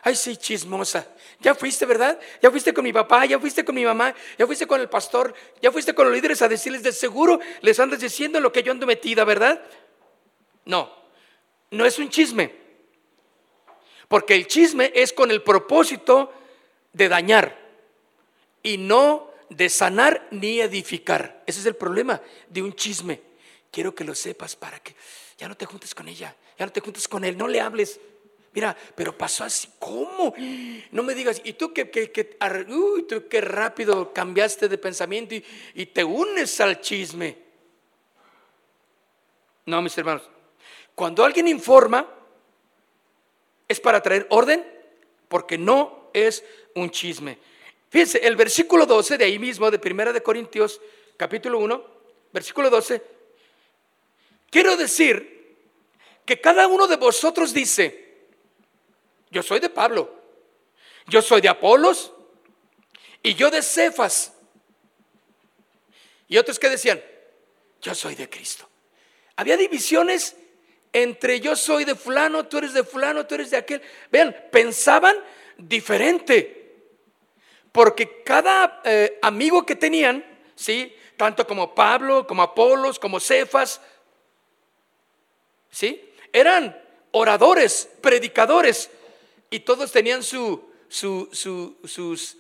Ay, 0.02 0.16
sí, 0.16 0.36
chismosa. 0.38 1.08
Ya 1.40 1.54
fuiste, 1.54 1.86
¿verdad? 1.86 2.20
Ya 2.42 2.50
fuiste 2.50 2.74
con 2.74 2.84
mi 2.84 2.92
papá, 2.92 3.26
ya 3.28 3.40
fuiste 3.40 3.64
con 3.64 3.76
mi 3.76 3.86
mamá, 3.86 4.16
ya 4.40 4.48
fuiste 4.48 4.66
con 4.66 4.82
el 4.82 4.90
pastor, 4.90 5.36
ya 5.62 5.72
fuiste 5.72 5.94
con 5.94 6.06
los 6.06 6.16
líderes 6.16 6.42
a 6.42 6.48
decirles 6.48 6.82
de 6.82 6.92
seguro, 6.92 7.40
les 7.62 7.80
andas 7.80 8.00
diciendo 8.00 8.40
lo 8.40 8.52
que 8.52 8.64
yo 8.64 8.72
ando 8.72 8.88
metida, 8.88 9.24
¿verdad? 9.24 9.62
No, 10.66 10.92
no 11.72 11.86
es 11.86 12.00
un 12.00 12.10
chisme. 12.10 12.64
Porque 14.08 14.36
el 14.36 14.48
chisme 14.48 14.92
es 14.94 15.12
con 15.12 15.32
el 15.32 15.42
propósito 15.42 16.32
de 16.92 17.10
dañar 17.10 17.58
y 18.62 18.78
no 18.78 19.32
de 19.50 19.70
sanar 19.70 20.28
ni 20.32 20.60
edificar. 20.60 21.44
Ese 21.46 21.60
es 21.60 21.66
el 21.66 21.76
problema 21.76 22.22
de 22.48 22.62
un 22.62 22.74
chisme. 22.74 23.22
Quiero 23.72 23.94
que 23.96 24.04
lo 24.04 24.14
sepas 24.14 24.56
para 24.56 24.80
que 24.80 24.96
ya 25.38 25.48
no 25.48 25.58
te 25.58 25.66
juntes 25.66 25.96
con 25.96 26.08
ella, 26.08 26.36
ya 26.58 26.66
no 26.66 26.72
te 26.72 26.80
juntes 26.80 27.08
con 27.08 27.24
él, 27.24 27.38
no 27.38 27.48
le 27.48 27.60
hables. 27.60 28.00
Mira, 28.54 28.78
pero 28.96 29.18
pasó 29.18 29.44
así, 29.44 29.68
¿cómo? 29.80 30.36
No 30.92 31.02
me 31.02 31.16
digas, 31.16 31.42
y 31.44 31.54
tú 31.54 31.74
que, 31.74 31.90
que, 31.90 32.38
uy, 32.70 33.04
tú 33.04 33.28
qué 33.28 33.42
rápido 33.42 34.14
cambiaste 34.14 34.70
de 34.70 34.78
pensamiento 34.78 35.34
y, 35.34 35.44
y 35.74 35.88
te 35.88 36.04
unes 36.04 36.62
al 36.62 36.80
chisme. 36.80 37.36
No, 39.66 39.82
mis 39.82 39.98
hermanos, 39.98 40.30
cuando 40.96 41.24
alguien 41.24 41.48
informa, 41.48 42.08
es 43.68 43.80
para 43.80 44.02
traer 44.02 44.28
orden, 44.30 44.66
porque 45.28 45.58
no 45.58 46.10
es 46.14 46.44
un 46.76 46.92
chisme. 46.92 47.40
Fíjense, 47.90 48.20
el 48.20 48.36
versículo 48.36 48.86
12 48.86 49.18
de 49.18 49.26
ahí 49.26 49.40
mismo, 49.40 49.70
de 49.72 49.80
Primera 49.80 50.14
de 50.14 50.22
Corintios, 50.22 50.80
capítulo 51.18 51.60
1, 51.60 51.86
versículo 52.32 52.70
12, 52.70 53.02
quiero 54.50 54.76
decir 54.78 55.58
que 56.26 56.40
cada 56.40 56.68
uno 56.68 56.88
de 56.88 56.98
vosotros 56.98 57.54
dice, 57.54 58.28
yo 59.30 59.42
soy 59.42 59.60
de 59.60 59.70
Pablo, 59.70 60.14
yo 61.08 61.22
soy 61.22 61.42
de 61.42 61.50
Apolos 61.50 62.14
y 63.22 63.34
yo 63.36 63.50
de 63.50 63.62
Cefas. 63.62 64.34
Y 66.28 66.38
otros 66.38 66.58
que 66.60 66.70
decían, 66.70 67.04
yo 67.82 67.94
soy 67.94 68.16
de 68.16 68.30
Cristo. 68.30 68.68
Había 69.36 69.58
divisiones 69.58 70.36
entre 70.94 71.40
yo 71.40 71.56
soy 71.56 71.86
de 71.86 71.96
fulano, 71.96 72.46
tú 72.46 72.60
eres 72.60 72.74
de 72.74 72.84
fulano, 72.84 73.26
tú 73.26 73.34
eres 73.36 73.50
de 73.50 73.58
aquel. 73.58 73.82
Vean, 74.12 74.36
pensaban 74.52 75.16
diferente. 75.58 76.60
Porque 77.72 78.22
cada 78.24 78.82
eh, 78.86 79.18
amigo 79.24 79.66
que 79.66 79.76
tenían, 79.76 80.24
¿sí? 80.56 80.96
Tanto 81.18 81.48
como 81.48 81.74
Pablo, 81.74 82.28
como 82.28 82.44
Apolos, 82.44 83.00
como 83.00 83.20
Cefas, 83.20 83.82
¿sí? 85.72 86.14
Eran 86.32 86.80
oradores, 87.12 87.90
predicadores, 88.00 88.92
y 89.50 89.62
todos 89.62 89.92
tenían 89.92 90.22
su, 90.22 90.72
sus, 90.88 91.28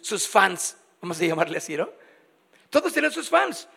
sus 0.01 0.27
fans, 0.27 0.77
vamos 1.01 1.19
a 1.19 1.25
llamarle 1.25 1.57
así, 1.57 1.75
¿no? 1.75 1.89
Todos 2.69 2.93
tenían 2.93 3.11
sus 3.11 3.29
fans. 3.29 3.67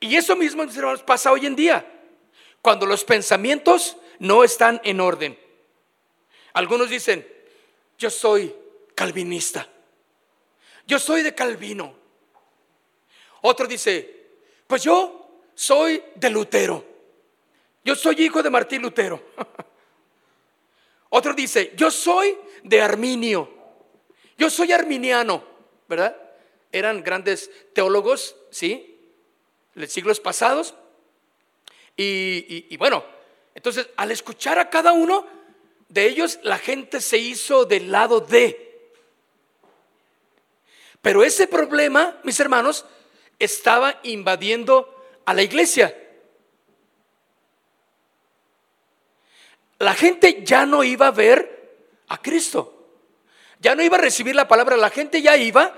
Y 0.00 0.16
eso 0.16 0.34
mismo, 0.34 0.62
hermanos, 0.62 1.02
pasa 1.02 1.30
hoy 1.30 1.44
en 1.44 1.54
día 1.54 1.99
cuando 2.62 2.86
los 2.86 3.04
pensamientos 3.04 3.96
no 4.18 4.44
están 4.44 4.80
en 4.84 5.00
orden. 5.00 5.38
Algunos 6.52 6.90
dicen, 6.90 7.26
yo 7.98 8.10
soy 8.10 8.54
calvinista, 8.94 9.68
yo 10.86 10.98
soy 10.98 11.22
de 11.22 11.34
Calvino. 11.34 11.94
Otro 13.42 13.66
dice, 13.66 14.28
pues 14.66 14.82
yo 14.82 15.42
soy 15.54 16.02
de 16.14 16.30
Lutero, 16.30 16.84
yo 17.84 17.94
soy 17.94 18.22
hijo 18.22 18.42
de 18.42 18.50
Martín 18.50 18.82
Lutero. 18.82 19.22
Otro 21.10 21.34
dice, 21.34 21.72
yo 21.76 21.90
soy 21.90 22.36
de 22.62 22.80
Arminio, 22.80 23.50
yo 24.36 24.48
soy 24.48 24.72
arminiano, 24.72 25.44
¿verdad? 25.88 26.16
Eran 26.72 27.02
grandes 27.02 27.50
teólogos, 27.74 28.36
¿sí? 28.50 28.98
De 29.74 29.86
siglos 29.86 30.20
pasados, 30.20 30.74
y, 31.96 32.76
bueno, 32.76 33.04
entonces 33.54 33.88
al 33.96 34.10
escuchar 34.10 34.58
a 34.58 34.70
cada 34.70 34.92
uno 34.92 35.26
de 35.88 36.06
ellos, 36.06 36.38
la 36.42 36.58
gente 36.58 37.00
se 37.00 37.18
hizo 37.18 37.64
del 37.64 37.90
lado 37.90 38.20
de. 38.20 38.92
Pero 41.02 41.24
ese 41.24 41.46
problema, 41.46 42.18
mis 42.24 42.38
hermanos, 42.40 42.84
estaba 43.38 44.00
invadiendo 44.04 45.02
a 45.24 45.34
la 45.34 45.42
iglesia. 45.42 45.96
La 49.78 49.94
gente 49.94 50.42
ya 50.44 50.66
no 50.66 50.84
iba 50.84 51.06
a 51.06 51.10
ver 51.10 51.78
a 52.08 52.20
Cristo. 52.20 52.76
Ya 53.60 53.74
no 53.74 53.82
iba 53.82 53.96
a 53.96 54.00
recibir 54.00 54.34
la 54.34 54.46
palabra. 54.46 54.76
La 54.76 54.90
gente 54.90 55.22
ya 55.22 55.36
iba, 55.36 55.74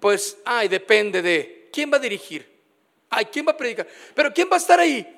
pues, 0.00 0.38
ay, 0.44 0.68
depende 0.68 1.20
de 1.20 1.68
quién 1.72 1.92
va 1.92 1.98
a 1.98 2.00
dirigir. 2.00 2.58
Ay, 3.10 3.26
quién 3.26 3.46
va 3.46 3.52
a 3.52 3.56
predicar. 3.56 3.86
Pero 4.14 4.32
quién 4.32 4.48
va 4.50 4.56
a 4.56 4.58
estar 4.58 4.80
ahí. 4.80 5.17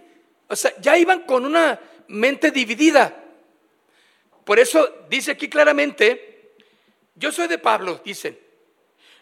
O 0.50 0.56
sea, 0.56 0.74
ya 0.80 0.98
iban 0.98 1.22
con 1.22 1.46
una 1.46 1.80
mente 2.08 2.50
dividida. 2.50 3.24
Por 4.44 4.58
eso 4.58 5.06
dice 5.08 5.30
aquí 5.30 5.48
claramente, 5.48 6.56
yo 7.14 7.30
soy 7.30 7.46
de 7.46 7.58
Pablo, 7.58 8.00
dicen. 8.04 8.38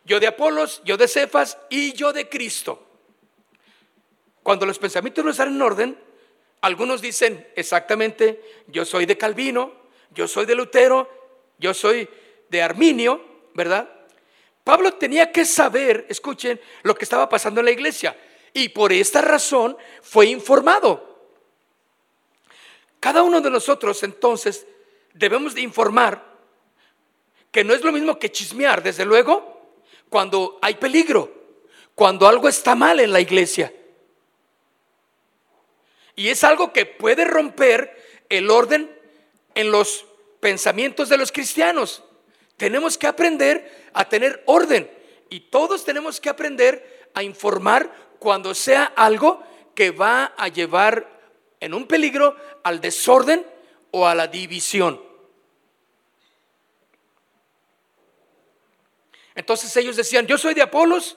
Yo 0.04 0.18
de 0.18 0.26
Apolos, 0.26 0.80
yo 0.86 0.96
de 0.96 1.06
Cefas 1.06 1.58
y 1.68 1.92
yo 1.92 2.14
de 2.14 2.30
Cristo. 2.30 2.82
Cuando 4.42 4.64
los 4.64 4.78
pensamientos 4.78 5.22
no 5.22 5.32
están 5.32 5.48
en 5.48 5.60
orden, 5.60 5.98
algunos 6.62 7.02
dicen 7.02 7.46
exactamente, 7.54 8.42
yo 8.68 8.86
soy 8.86 9.04
de 9.04 9.18
Calvino, 9.18 9.72
yo 10.14 10.26
soy 10.26 10.46
de 10.46 10.54
Lutero, 10.54 11.10
yo 11.58 11.74
soy 11.74 12.08
de 12.48 12.62
Arminio, 12.62 13.22
¿verdad? 13.52 13.86
Pablo 14.64 14.94
tenía 14.94 15.30
que 15.30 15.44
saber, 15.44 16.06
escuchen, 16.08 16.58
lo 16.84 16.94
que 16.94 17.04
estaba 17.04 17.28
pasando 17.28 17.60
en 17.60 17.66
la 17.66 17.72
iglesia. 17.72 18.16
Y 18.54 18.70
por 18.70 18.94
esta 18.94 19.20
razón 19.20 19.76
fue 20.00 20.26
informado. 20.26 21.07
Cada 23.00 23.22
uno 23.22 23.40
de 23.40 23.50
nosotros 23.50 24.02
entonces 24.02 24.66
debemos 25.14 25.54
de 25.54 25.60
informar 25.60 26.24
que 27.50 27.64
no 27.64 27.74
es 27.74 27.82
lo 27.82 27.92
mismo 27.92 28.18
que 28.18 28.30
chismear, 28.30 28.82
desde 28.82 29.04
luego, 29.04 29.76
cuando 30.08 30.58
hay 30.62 30.74
peligro, 30.74 31.32
cuando 31.94 32.28
algo 32.28 32.48
está 32.48 32.74
mal 32.74 33.00
en 33.00 33.12
la 33.12 33.20
iglesia. 33.20 33.72
Y 36.14 36.28
es 36.28 36.44
algo 36.44 36.72
que 36.72 36.86
puede 36.86 37.24
romper 37.24 38.24
el 38.28 38.50
orden 38.50 38.90
en 39.54 39.70
los 39.70 40.04
pensamientos 40.40 41.08
de 41.08 41.16
los 41.16 41.32
cristianos. 41.32 42.02
Tenemos 42.56 42.98
que 42.98 43.06
aprender 43.06 43.88
a 43.92 44.08
tener 44.08 44.42
orden 44.46 44.90
y 45.30 45.40
todos 45.40 45.84
tenemos 45.84 46.20
que 46.20 46.28
aprender 46.28 47.10
a 47.14 47.22
informar 47.22 47.92
cuando 48.18 48.54
sea 48.54 48.84
algo 48.84 49.42
que 49.74 49.90
va 49.90 50.34
a 50.36 50.48
llevar 50.48 51.17
en 51.60 51.74
un 51.74 51.86
peligro 51.86 52.36
al 52.62 52.80
desorden 52.80 53.44
o 53.90 54.06
a 54.06 54.14
la 54.14 54.26
división. 54.26 55.08
Entonces 59.34 59.76
ellos 59.76 59.96
decían, 59.96 60.26
yo 60.26 60.36
soy 60.36 60.54
de 60.54 60.62
Apolos. 60.62 61.16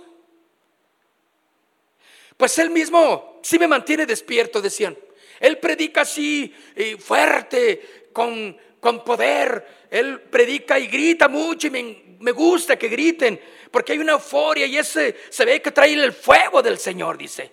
Pues 2.37 2.57
él 2.59 2.69
mismo 2.69 3.39
sí 3.41 3.57
me 3.57 3.67
mantiene 3.67 4.05
despierto, 4.05 4.61
decían. 4.61 4.97
Él 5.39 5.57
predica 5.57 6.01
así 6.01 6.53
eh, 6.75 6.97
fuerte, 6.97 8.09
con, 8.13 8.55
con, 8.79 9.03
poder. 9.03 9.87
Él 9.89 10.21
predica 10.21 10.77
y 10.77 10.85
grita 10.85 11.27
mucho 11.27 11.67
y 11.67 11.71
me, 11.71 12.03
me, 12.19 12.31
gusta 12.31 12.77
que 12.77 12.89
griten, 12.89 13.41
porque 13.71 13.93
hay 13.93 13.97
una 13.97 14.13
euforia 14.13 14.67
y 14.67 14.77
ese 14.77 15.17
se 15.29 15.43
ve 15.43 15.61
que 15.61 15.71
trae 15.71 15.93
el 15.93 16.13
fuego 16.13 16.61
del 16.61 16.77
Señor, 16.77 17.17
dice. 17.17 17.49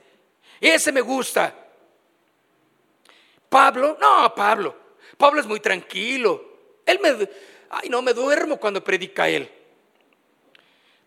Y 0.61 0.69
ese 0.69 0.93
me 0.93 1.01
gusta. 1.01 1.68
Pablo, 3.49 3.97
no, 4.01 4.35
Pablo. 4.35 4.77
Pablo 5.17 5.41
es 5.41 5.47
muy 5.47 5.61
tranquilo. 5.61 6.45
Él 6.87 7.01
me, 7.03 7.29
ay, 7.71 7.89
no 7.89 8.03
me 8.03 8.13
duermo 8.13 8.59
cuando 8.59 8.83
predica 8.83 9.29
él. 9.29 9.51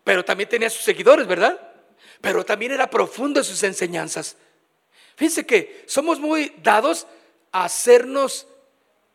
Pero 0.04 0.24
también 0.24 0.48
tenía 0.48 0.70
sus 0.70 0.82
seguidores, 0.82 1.26
¿verdad? 1.26 1.60
Pero 2.20 2.44
también 2.44 2.72
era 2.72 2.88
profundo 2.90 3.40
en 3.40 3.44
sus 3.44 3.62
enseñanzas. 3.62 4.36
Fíjense 5.16 5.46
que 5.46 5.84
somos 5.86 6.18
muy 6.18 6.54
dados 6.62 7.06
a 7.52 7.64
hacernos, 7.64 8.46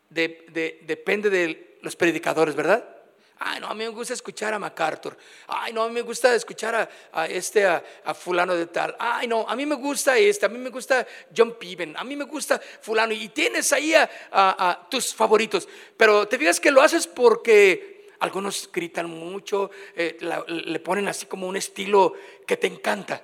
de, 0.09 0.79
depende 0.83 1.29
de 1.29 1.79
los 1.81 1.95
predicadores, 1.95 2.55
¿verdad? 2.55 2.96
Ay, 3.39 3.59
no, 3.59 3.67
a 3.67 3.73
mí 3.73 3.83
me 3.83 3.89
gusta 3.89 4.13
escuchar 4.13 4.53
a 4.53 4.59
MacArthur. 4.59 5.15
Ay, 5.47 5.71
no, 5.71 5.83
a 5.83 5.87
mí 5.87 5.93
me 5.93 6.01
gusta 6.01 6.33
escuchar 6.33 6.89
a, 7.11 7.25
este, 7.27 7.65
a, 7.65 7.83
fulano 8.13 8.55
de 8.55 8.65
tal. 8.67 8.95
Ay, 8.97 9.27
no, 9.27 9.47
a 9.47 9.55
mí 9.55 9.65
me 9.65 9.75
gusta 9.75 10.17
este, 10.17 10.45
a 10.45 10.49
mí 10.49 10.57
me 10.57 10.69
gusta 10.69 11.05
John 11.35 11.55
Piven, 11.59 11.95
a 11.95 12.03
mí 12.03 12.15
me 12.15 12.23
gusta 12.23 12.59
fulano. 12.81 13.13
Y 13.13 13.29
tienes 13.29 13.71
ahí 13.73 13.93
a, 13.93 14.87
tus 14.89 15.13
favoritos. 15.13 15.67
Pero 15.95 16.27
te 16.27 16.37
fijas 16.37 16.59
que 16.59 16.71
lo 16.71 16.81
haces 16.81 17.05
porque 17.05 18.09
algunos 18.19 18.69
gritan 18.71 19.07
mucho, 19.07 19.69
eh, 19.95 20.17
le 20.47 20.79
ponen 20.79 21.07
así 21.07 21.27
como 21.27 21.47
un 21.47 21.57
estilo 21.57 22.13
que 22.47 22.57
te 22.57 22.67
encanta. 22.67 23.23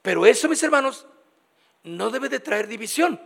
Pero 0.00 0.24
eso, 0.24 0.48
mis 0.48 0.62
hermanos, 0.62 1.06
no 1.84 2.10
debe 2.10 2.28
de 2.28 2.40
traer 2.40 2.66
división. 2.66 3.20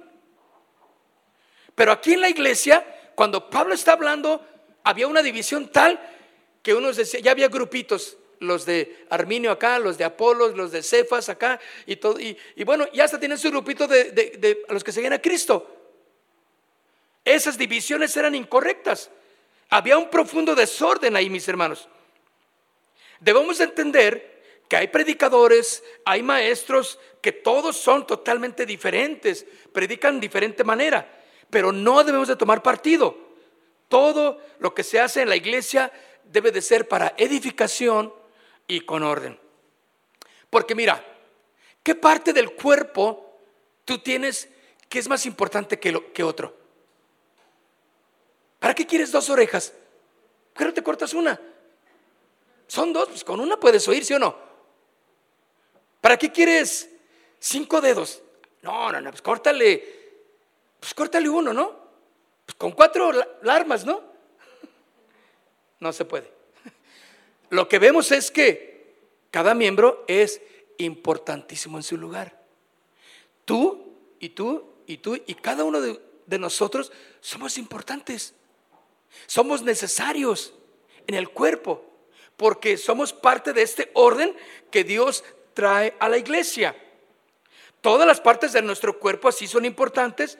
Pero 1.74 1.92
aquí 1.92 2.14
en 2.14 2.20
la 2.20 2.28
iglesia, 2.28 2.84
cuando 3.14 3.48
Pablo 3.48 3.74
está 3.74 3.92
hablando 3.92 4.46
había 4.84 5.06
una 5.06 5.22
división 5.22 5.70
tal 5.70 6.00
que 6.62 6.74
unos 6.74 6.96
decían, 6.96 7.22
ya 7.22 7.32
había 7.32 7.48
grupitos, 7.48 8.16
los 8.42 8.66
de 8.66 9.06
Arminio 9.10 9.50
acá, 9.50 9.78
los 9.78 9.96
de 9.96 10.04
Apolos, 10.04 10.56
los 10.56 10.72
de 10.72 10.82
Cefas 10.82 11.28
acá, 11.28 11.60
y 11.86 11.96
todo, 11.96 12.18
y, 12.20 12.36
bueno, 12.64 12.86
ya 12.92 13.04
hasta 13.04 13.18
tienen 13.18 13.38
su 13.38 13.50
grupito 13.50 13.86
de, 13.86 14.64
los 14.68 14.84
que 14.84 14.92
seguían 14.92 15.12
a 15.12 15.20
Cristo. 15.20 15.66
Esas 17.24 17.56
divisiones 17.56 18.16
eran 18.16 18.34
incorrectas. 18.34 19.10
Había 19.70 19.96
un 19.96 20.10
profundo 20.10 20.54
desorden 20.54 21.16
ahí, 21.16 21.30
mis 21.30 21.46
hermanos. 21.48 21.88
Debemos 23.20 23.60
entender 23.60 24.42
que 24.68 24.76
hay 24.76 24.88
predicadores, 24.88 25.84
hay 26.04 26.22
maestros, 26.22 26.98
que 27.20 27.30
todos 27.30 27.76
son 27.76 28.06
totalmente 28.06 28.66
diferentes, 28.66 29.46
predican 29.72 30.16
de 30.16 30.26
diferente 30.26 30.64
manera, 30.64 31.08
pero 31.48 31.70
no 31.70 32.02
debemos 32.02 32.26
de 32.26 32.36
tomar 32.36 32.62
partido. 32.62 33.16
Todo 33.92 34.40
lo 34.60 34.74
que 34.74 34.84
se 34.84 34.98
hace 34.98 35.20
en 35.20 35.28
la 35.28 35.36
iglesia 35.36 35.92
debe 36.24 36.50
de 36.50 36.62
ser 36.62 36.88
para 36.88 37.12
edificación 37.18 38.10
y 38.66 38.80
con 38.80 39.02
orden. 39.02 39.38
Porque 40.48 40.74
mira, 40.74 41.04
¿qué 41.82 41.94
parte 41.94 42.32
del 42.32 42.54
cuerpo 42.54 43.38
tú 43.84 43.98
tienes 43.98 44.48
que 44.88 44.98
es 44.98 45.08
más 45.08 45.26
importante 45.26 45.78
que, 45.78 46.10
que 46.14 46.22
otro? 46.22 46.56
¿Para 48.58 48.74
qué 48.74 48.86
quieres 48.86 49.12
dos 49.12 49.28
orejas? 49.28 49.74
¿Por 50.54 50.60
qué 50.60 50.64
no 50.64 50.72
te 50.72 50.82
cortas 50.82 51.12
una? 51.12 51.38
Son 52.68 52.94
dos, 52.94 53.10
pues 53.10 53.24
con 53.24 53.40
una 53.40 53.60
puedes 53.60 53.86
oír, 53.88 54.06
¿sí 54.06 54.14
o 54.14 54.18
no? 54.18 54.34
¿Para 56.00 56.16
qué 56.16 56.32
quieres 56.32 56.88
cinco 57.38 57.82
dedos? 57.82 58.22
No, 58.62 58.90
no, 58.90 59.02
no, 59.02 59.10
pues 59.10 59.20
córtale, 59.20 59.84
pues 60.80 60.94
córtale 60.94 61.28
uno, 61.28 61.52
¿no? 61.52 61.81
Con 62.62 62.70
cuatro 62.70 63.10
armas, 63.44 63.84
¿no? 63.84 64.00
No 65.80 65.92
se 65.92 66.04
puede. 66.04 66.32
Lo 67.50 67.66
que 67.68 67.80
vemos 67.80 68.12
es 68.12 68.30
que 68.30 68.94
cada 69.32 69.52
miembro 69.52 70.04
es 70.06 70.40
importantísimo 70.78 71.76
en 71.76 71.82
su 71.82 71.96
lugar. 71.96 72.40
Tú 73.44 73.96
y 74.20 74.28
tú 74.28 74.74
y 74.86 74.98
tú 74.98 75.20
y 75.26 75.34
cada 75.34 75.64
uno 75.64 75.80
de, 75.80 76.00
de 76.26 76.38
nosotros 76.38 76.92
somos 77.20 77.58
importantes. 77.58 78.32
Somos 79.26 79.62
necesarios 79.62 80.54
en 81.08 81.16
el 81.16 81.30
cuerpo 81.30 81.84
porque 82.36 82.76
somos 82.76 83.12
parte 83.12 83.52
de 83.52 83.62
este 83.62 83.90
orden 83.94 84.36
que 84.70 84.84
Dios 84.84 85.24
trae 85.52 85.96
a 85.98 86.08
la 86.08 86.16
iglesia. 86.16 86.76
Todas 87.80 88.06
las 88.06 88.20
partes 88.20 88.52
de 88.52 88.62
nuestro 88.62 89.00
cuerpo 89.00 89.26
así 89.26 89.48
son 89.48 89.64
importantes. 89.64 90.38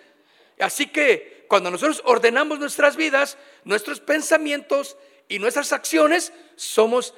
Así 0.60 0.86
que 0.86 1.41
cuando 1.52 1.70
nosotros 1.70 2.00
ordenamos 2.06 2.58
nuestras 2.58 2.96
vidas, 2.96 3.36
nuestros 3.64 4.00
pensamientos 4.00 4.96
y 5.28 5.38
nuestras 5.38 5.74
acciones, 5.74 6.32
somos 6.56 7.12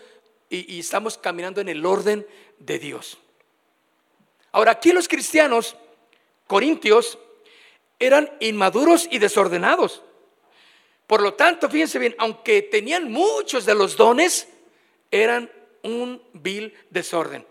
y, 0.51 0.81
estamos 0.81 1.17
caminando 1.17 1.61
en 1.61 1.69
el 1.69 1.87
orden 1.87 2.27
de 2.59 2.81
Dios. 2.81 3.17
Ahora, 4.51 4.73
aquí 4.73 4.91
los 4.91 5.07
cristianos 5.07 5.77
corintios 6.49 7.17
eran 8.01 8.29
inmaduros 8.41 9.07
y 9.09 9.21
desordenados. 9.21 10.03
Por 11.07 11.23
lo 11.23 11.35
tanto, 11.35 11.71
fíjense 11.71 12.01
bien, 12.01 12.17
aunque 12.19 12.61
tenían 12.61 13.13
muchos 13.13 13.65
de 13.65 13.77
los 13.77 13.97
dones, 13.97 14.49
eran 15.13 15.49
un 15.85 16.21
vil 16.33 16.75
desorden. 16.91 17.47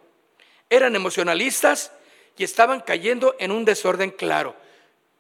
Eran 0.69 0.97
emocionalistas 0.97 1.93
y 2.38 2.43
estaban 2.43 2.81
cayendo 2.81 3.38
en 3.39 3.51
un 3.51 3.63
desorden 3.63 4.11
claro. 4.11 4.61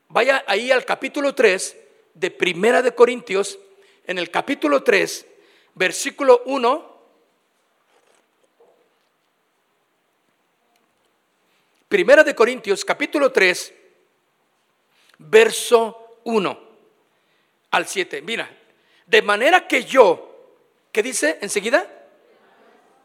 Vaya 0.09 0.43
ahí 0.47 0.71
al 0.71 0.85
capítulo 0.85 1.33
3 1.33 1.77
de 2.13 2.31
Primera 2.31 2.81
de 2.81 2.93
Corintios, 2.93 3.59
en 4.05 4.17
el 4.19 4.29
capítulo 4.29 4.83
3, 4.83 5.25
versículo 5.75 6.43
1. 6.45 6.93
Primera 11.87 12.23
de 12.23 12.35
Corintios, 12.35 12.85
capítulo 12.85 13.31
3, 13.31 13.73
verso 15.19 16.19
1 16.23 16.59
al 17.71 17.87
7. 17.87 18.21
Mira, 18.21 18.49
de 19.05 19.21
manera 19.21 19.67
que 19.67 19.83
yo, 19.83 20.57
¿qué 20.91 21.03
dice 21.03 21.37
enseguida? 21.41 21.87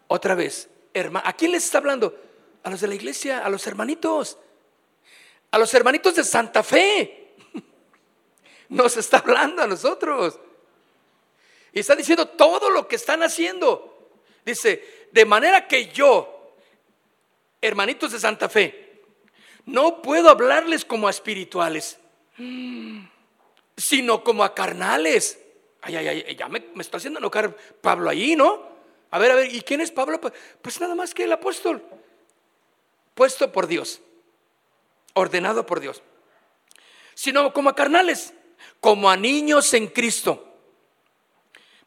Otra 0.09 0.34
vez, 0.34 0.68
hermano, 0.94 1.26
¿a 1.28 1.32
quién 1.34 1.53
les 1.53 1.64
está 1.64 1.78
hablando? 1.78 2.18
A 2.62 2.70
los 2.70 2.80
de 2.80 2.88
la 2.88 2.94
iglesia, 2.94 3.44
a 3.44 3.49
los 3.51 3.66
hermanitos 3.66 4.38
a 5.51 5.59
los 5.59 5.72
hermanitos 5.74 6.14
de 6.14 6.24
Santa 6.24 6.62
Fe. 6.62 7.34
Nos 8.68 8.96
está 8.96 9.18
hablando 9.18 9.62
a 9.62 9.66
nosotros. 9.66 10.38
Y 11.72 11.80
está 11.80 11.94
diciendo 11.94 12.26
todo 12.26 12.70
lo 12.70 12.88
que 12.88 12.96
están 12.96 13.22
haciendo. 13.22 14.11
Dice, 14.44 15.09
de 15.12 15.24
manera 15.24 15.66
que 15.66 15.88
yo, 15.88 16.55
hermanitos 17.61 18.12
de 18.12 18.20
Santa 18.20 18.49
Fe, 18.49 19.03
no 19.66 20.01
puedo 20.01 20.30
hablarles 20.30 20.84
como 20.84 21.09
a 21.09 21.11
espirituales, 21.11 21.99
sino 23.76 24.24
como 24.24 24.44
a 24.44 24.55
carnales. 24.55 25.38
Ay, 25.82 25.96
ay, 25.96 26.24
ay, 26.26 26.36
ya 26.36 26.49
me, 26.49 26.64
está 26.78 26.96
haciendo 26.96 27.18
enojar 27.18 27.55
Pablo 27.80 28.09
ahí, 28.09 28.34
¿no? 28.34 28.66
A 29.11 29.18
ver, 29.18 29.30
a 29.30 29.34
ver, 29.34 29.55
¿y 29.55 29.61
quién 29.62 29.80
es 29.80 29.90
Pablo? 29.90 30.20
Pues 30.62 30.80
nada 30.80 30.94
más 30.94 31.14
que 31.14 31.24
el 31.24 31.32
apóstol, 31.32 31.82
puesto 33.14 33.53
por 33.53 33.66
Dios 33.66 34.01
ordenado 35.18 35.66
por 35.66 35.80
Dios, 35.80 36.02
sino 37.14 37.52
como 37.52 37.70
a 37.70 37.74
carnales, 37.74 38.34
como 38.80 39.10
a 39.10 39.16
niños 39.16 39.74
en 39.74 39.88
Cristo. 39.88 40.44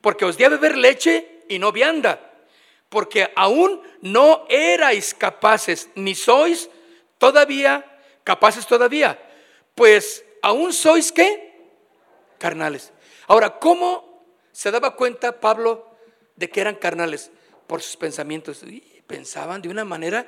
Porque 0.02 0.26
os 0.26 0.38
di 0.38 0.44
a 0.44 0.50
beber 0.50 0.78
leche 0.78 1.44
y 1.48 1.60
no 1.60 1.72
vianda, 1.72 2.20
porque 2.90 3.32
aún 3.36 3.82
no 4.02 4.46
erais 4.50 5.14
capaces, 5.14 5.90
ni 5.96 6.16
sois 6.16 6.70
todavía 7.18 7.86
capaces 8.24 8.68
todavía, 8.68 9.20
pues 9.76 10.26
aún 10.42 10.74
sois 10.74 11.12
qué? 11.12 11.52
Carnales. 12.38 12.92
Ahora, 13.28 13.60
¿cómo 13.60 14.26
se 14.52 14.72
daba 14.72 14.96
cuenta 14.96 15.40
Pablo 15.40 15.96
de 16.36 16.50
que 16.50 16.62
eran 16.62 16.76
carnales? 16.76 17.32
Por 17.68 17.82
sus 17.82 17.96
pensamientos. 17.96 18.62
pensaban 19.08 19.62
de 19.62 19.70
una 19.70 19.86
manera 19.86 20.26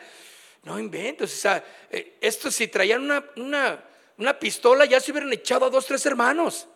no 0.64 0.80
inventes, 0.80 1.34
o 1.34 1.36
sea, 1.36 1.64
eh, 1.90 2.18
esto 2.22 2.50
si 2.50 2.68
traían 2.68 3.04
una, 3.36 4.40
pistola 4.40 4.86
ya 4.86 5.00
se 5.00 5.12
hubieran 5.12 5.34
echado 5.34 5.66
a 5.66 5.70
dos, 5.70 5.86
tres 5.86 6.06
hermanos. 6.06 6.68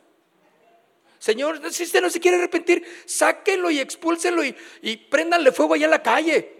Señor, 1.19 1.61
si 1.71 1.83
usted 1.83 2.01
no 2.01 2.09
se 2.09 2.19
quiere 2.19 2.37
arrepentir, 2.37 2.85
sáquenlo 3.05 3.71
y 3.71 3.79
expúlsenlo 3.79 4.43
y, 4.43 4.55
y 4.81 4.97
préndanle 4.97 5.51
fuego 5.51 5.73
allá 5.73 5.85
en 5.85 5.91
la 5.91 6.03
calle. 6.03 6.53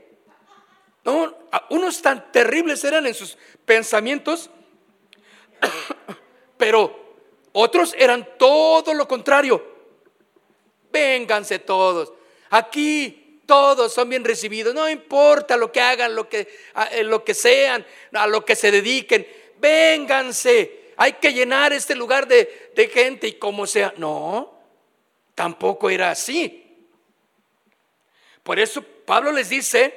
No, 1.03 1.38
unos 1.69 2.01
tan 2.01 2.32
terribles 2.32 2.84
eran 2.84 3.05
en 3.05 3.13
sus 3.13 3.38
pensamientos, 3.65 4.49
pero 6.57 7.15
otros 7.51 7.93
eran 7.97 8.28
todo 8.38 8.93
lo 8.93 9.07
contrario. 9.07 9.75
Vénganse 10.91 11.59
todos. 11.59 12.13
Aquí 12.49 13.26
todos 13.48 13.93
son 13.93 14.10
bien 14.10 14.24
recibidos, 14.24 14.76
no 14.76 14.88
importa 14.88 15.58
lo 15.58 15.72
que 15.72 15.82
hagan, 15.82 16.14
lo 16.14 16.30
que, 16.30 16.48
eh, 16.91 17.04
lo 17.04 17.24
que 17.24 17.34
sean, 17.34 17.84
a 18.14 18.28
lo 18.28 18.45
que 18.45 18.56
se 18.56 18.70
dediquen, 18.70 19.26
vénganse, 19.60 20.91
hay 20.98 21.14
que 21.14 21.34
llenar 21.34 21.74
este 21.74 21.95
lugar 21.95 22.28
de, 22.28 22.72
de 22.76 22.88
gente 22.89 23.28
y 23.28 23.34
como 23.34 23.66
sea. 23.66 23.93
No, 23.98 24.54
tampoco 25.34 25.89
era 25.89 26.12
así. 26.12 26.64
Por 28.43 28.60
eso 28.60 28.84
Pablo 28.84 29.32
les 29.32 29.50
dice, 29.50 29.93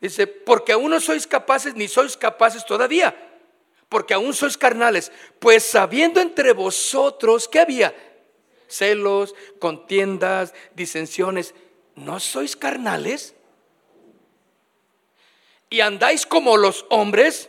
dice, 0.00 0.26
porque 0.26 0.72
aún 0.72 0.90
no 0.90 1.00
sois 1.00 1.26
capaces, 1.26 1.74
ni 1.74 1.88
sois 1.88 2.16
capaces 2.16 2.64
todavía, 2.64 3.14
porque 3.88 4.14
aún 4.14 4.32
sois 4.32 4.56
carnales, 4.56 5.10
pues 5.38 5.64
sabiendo 5.64 6.20
entre 6.20 6.52
vosotros 6.52 7.48
que 7.48 7.58
había 7.58 7.94
celos, 8.68 9.34
contiendas, 9.58 10.54
disensiones, 10.74 11.54
¿no 12.00 12.20
sois 12.20 12.56
carnales? 12.56 13.34
Y 15.68 15.80
andáis 15.80 16.26
como 16.26 16.56
los 16.56 16.84
hombres, 16.90 17.48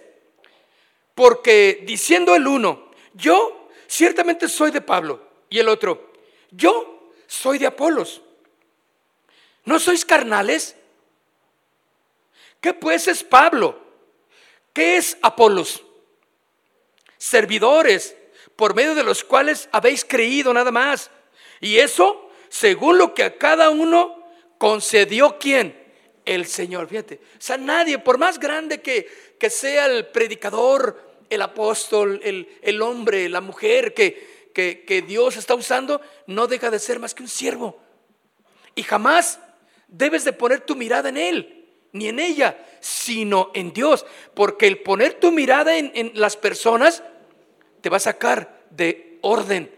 porque 1.16 1.84
diciendo 1.86 2.36
el 2.36 2.48
uno, 2.48 2.92
yo 3.14 3.70
ciertamente 3.88 4.48
soy 4.48 4.72
de 4.72 4.82
Pablo, 4.82 5.28
y 5.50 5.60
el 5.60 5.68
otro, 5.68 6.14
yo 6.52 7.12
soy 7.28 7.58
de 7.58 7.68
Apolos, 7.68 8.22
¿No 9.64 9.80
sois 9.80 10.06
carnales? 10.06 10.76
¿Qué 12.60 12.74
pues 12.74 13.08
es 13.08 13.24
Pablo? 13.24 13.80
¿Qué 14.74 14.98
es 14.98 15.18
Apolos? 15.22 15.84
Servidores 17.18 18.16
por 18.56 18.74
medio 18.74 18.96
de 18.96 19.04
los 19.04 19.24
cuales 19.24 19.70
habéis 19.72 20.04
creído 20.04 20.54
nada 20.54 20.72
más. 20.72 21.12
Y 21.60 21.78
eso 21.78 22.30
según 22.50 22.98
lo 22.98 23.14
que 23.14 23.24
a 23.24 23.38
cada 23.38 23.70
uno 23.70 24.21
concedió 24.62 25.40
quién? 25.40 25.76
El 26.24 26.46
Señor. 26.46 26.88
Fíjate. 26.88 27.16
O 27.16 27.42
sea, 27.42 27.58
nadie, 27.58 27.98
por 27.98 28.20
más 28.20 28.38
grande 28.38 28.80
que, 28.80 29.08
que 29.40 29.50
sea 29.50 29.88
el 29.88 30.06
predicador, 30.06 31.16
el 31.32 31.42
apóstol, 31.42 32.22
el, 32.24 32.48
el 32.62 32.80
hombre, 32.84 33.28
la 33.28 33.42
mujer 33.42 33.96
que, 33.96 34.52
que, 34.54 34.86
que 34.86 35.02
Dios 35.02 35.36
está 35.36 35.56
usando, 35.56 36.00
no 36.28 36.46
deja 36.46 36.70
de 36.70 36.78
ser 36.78 37.00
más 37.00 37.16
que 37.16 37.24
un 37.24 37.28
siervo. 37.28 37.82
Y 38.76 38.84
jamás 38.84 39.40
debes 39.88 40.26
de 40.26 40.34
poner 40.34 40.62
tu 40.62 40.76
mirada 40.76 41.10
en 41.10 41.18
Él, 41.18 41.68
ni 41.92 42.10
en 42.10 42.20
ella, 42.20 42.64
sino 42.82 43.50
en 43.56 43.74
Dios. 43.74 44.06
Porque 44.36 44.68
el 44.68 44.84
poner 44.84 45.16
tu 45.16 45.32
mirada 45.32 45.76
en, 45.76 45.92
en 45.96 46.12
las 46.14 46.38
personas 46.38 47.02
te 47.82 47.90
va 47.90 47.98
a 47.98 48.00
sacar 48.00 48.62
de 48.70 49.18
orden 49.22 49.74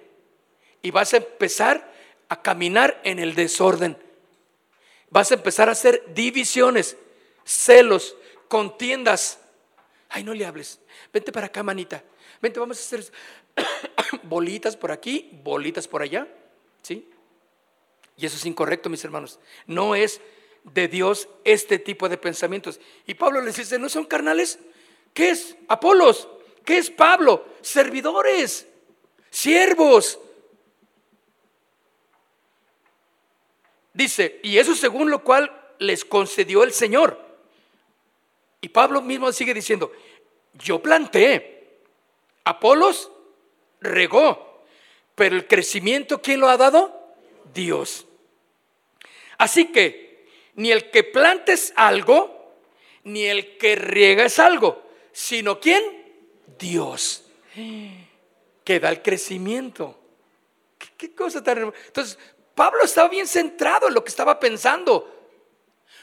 y 0.82 0.92
vas 0.92 1.14
a 1.14 1.18
empezar 1.18 1.90
a 2.28 2.42
caminar 2.42 3.00
en 3.06 3.20
el 3.20 3.34
desorden. 3.34 3.98
Vas 5.14 5.30
a 5.30 5.36
empezar 5.36 5.70
a 5.70 5.74
hacer 5.74 6.04
divisiones, 6.16 6.98
celos, 7.46 8.18
contiendas. 8.48 9.40
Ay, 10.10 10.24
no 10.24 10.34
le 10.34 10.44
hables. 10.44 10.80
Vente 11.14 11.32
para 11.32 11.46
acá, 11.46 11.62
manita. 11.62 12.04
Vente, 12.42 12.60
vamos 12.60 12.80
a 12.80 12.82
hacer 12.82 13.12
bolitas 14.24 14.76
por 14.76 14.92
aquí, 14.92 15.30
bolitas 15.44 15.88
por 15.88 16.02
allá. 16.02 16.28
¿Sí? 16.82 17.08
Y 18.18 18.26
eso 18.26 18.38
es 18.38 18.46
incorrecto, 18.48 18.90
mis 18.90 19.06
hermanos. 19.06 19.40
No 19.68 19.94
es 19.94 20.20
de 20.64 20.88
Dios 20.88 21.30
este 21.44 21.78
tipo 21.78 22.10
de 22.10 22.18
pensamientos. 22.18 22.80
Y 23.06 23.14
Pablo 23.14 23.40
les 23.42 23.58
dice, 23.58 23.78
¿no 23.78 23.90
son 23.90 24.06
carnales? 24.06 24.58
¿Qué 25.14 25.30
es? 25.30 25.56
Apolos. 25.68 26.28
¿Qué 26.66 26.80
es 26.80 26.90
Pablo? 26.90 27.46
Servidores, 27.62 28.66
siervos. 29.30 30.20
Dice, 33.94 34.40
y 34.44 34.58
eso 34.58 34.76
según 34.76 35.10
lo 35.10 35.24
cual 35.24 35.52
les 35.80 36.04
concedió 36.04 36.64
el 36.64 36.74
Señor. 36.74 37.20
Y 38.62 38.70
Pablo 38.70 39.02
mismo 39.02 39.32
sigue 39.32 39.54
diciendo, 39.54 39.92
yo 40.54 40.82
planté, 40.82 41.80
Apolos 42.46 43.12
regó, 43.82 44.64
pero 45.16 45.36
el 45.36 45.48
crecimiento, 45.48 46.22
¿quién 46.22 46.40
lo 46.40 46.50
ha 46.50 46.58
dado? 46.58 47.16
Dios. 47.54 48.06
Así 49.38 49.72
que 49.72 50.28
ni 50.56 50.72
el 50.72 50.90
que 50.90 51.04
plantes 51.04 51.74
algo, 51.76 52.56
ni 53.04 53.26
el 53.26 53.58
que 53.58 53.76
riega 53.76 54.26
es 54.26 54.40
algo, 54.40 54.84
sino 55.12 55.60
quién? 55.60 55.84
Dios, 56.58 57.26
que 58.64 58.80
da 58.80 58.90
el 58.90 59.02
crecimiento. 59.02 60.00
¿Qué, 60.98 61.14
cosa 61.14 61.44
tan 61.44 61.58
hermosa? 61.58 61.78
Entonces, 61.88 62.20
Pablo 62.56 62.84
estaba 62.84 63.10
bien 63.10 63.28
centrado 63.28 63.88
en 63.88 63.94
lo 63.94 64.04
que 64.04 64.10
estaba 64.10 64.40
pensando, 64.40 65.10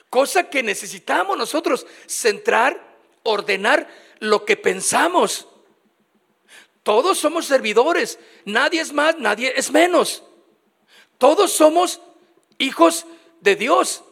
cosa 0.09 0.51
que 0.51 0.62
necesitamos 0.62 1.38
nosotros, 1.38 1.86
centrar, 2.07 2.98
ordenar 3.22 3.88
lo 4.18 4.44
que 4.44 4.57
pensamos. 4.57 5.46
Todos 6.82 7.18
somos 7.18 7.46
servidores, 7.46 8.18
nadie 8.44 8.80
es 8.80 8.92
más, 8.92 9.18
nadie 9.18 9.53
es 9.57 9.70
menos. 9.70 10.24
Todos 11.18 11.53
somos 11.53 12.01
hijos 12.59 13.07
de 13.40 13.55
Dios. 13.55 14.03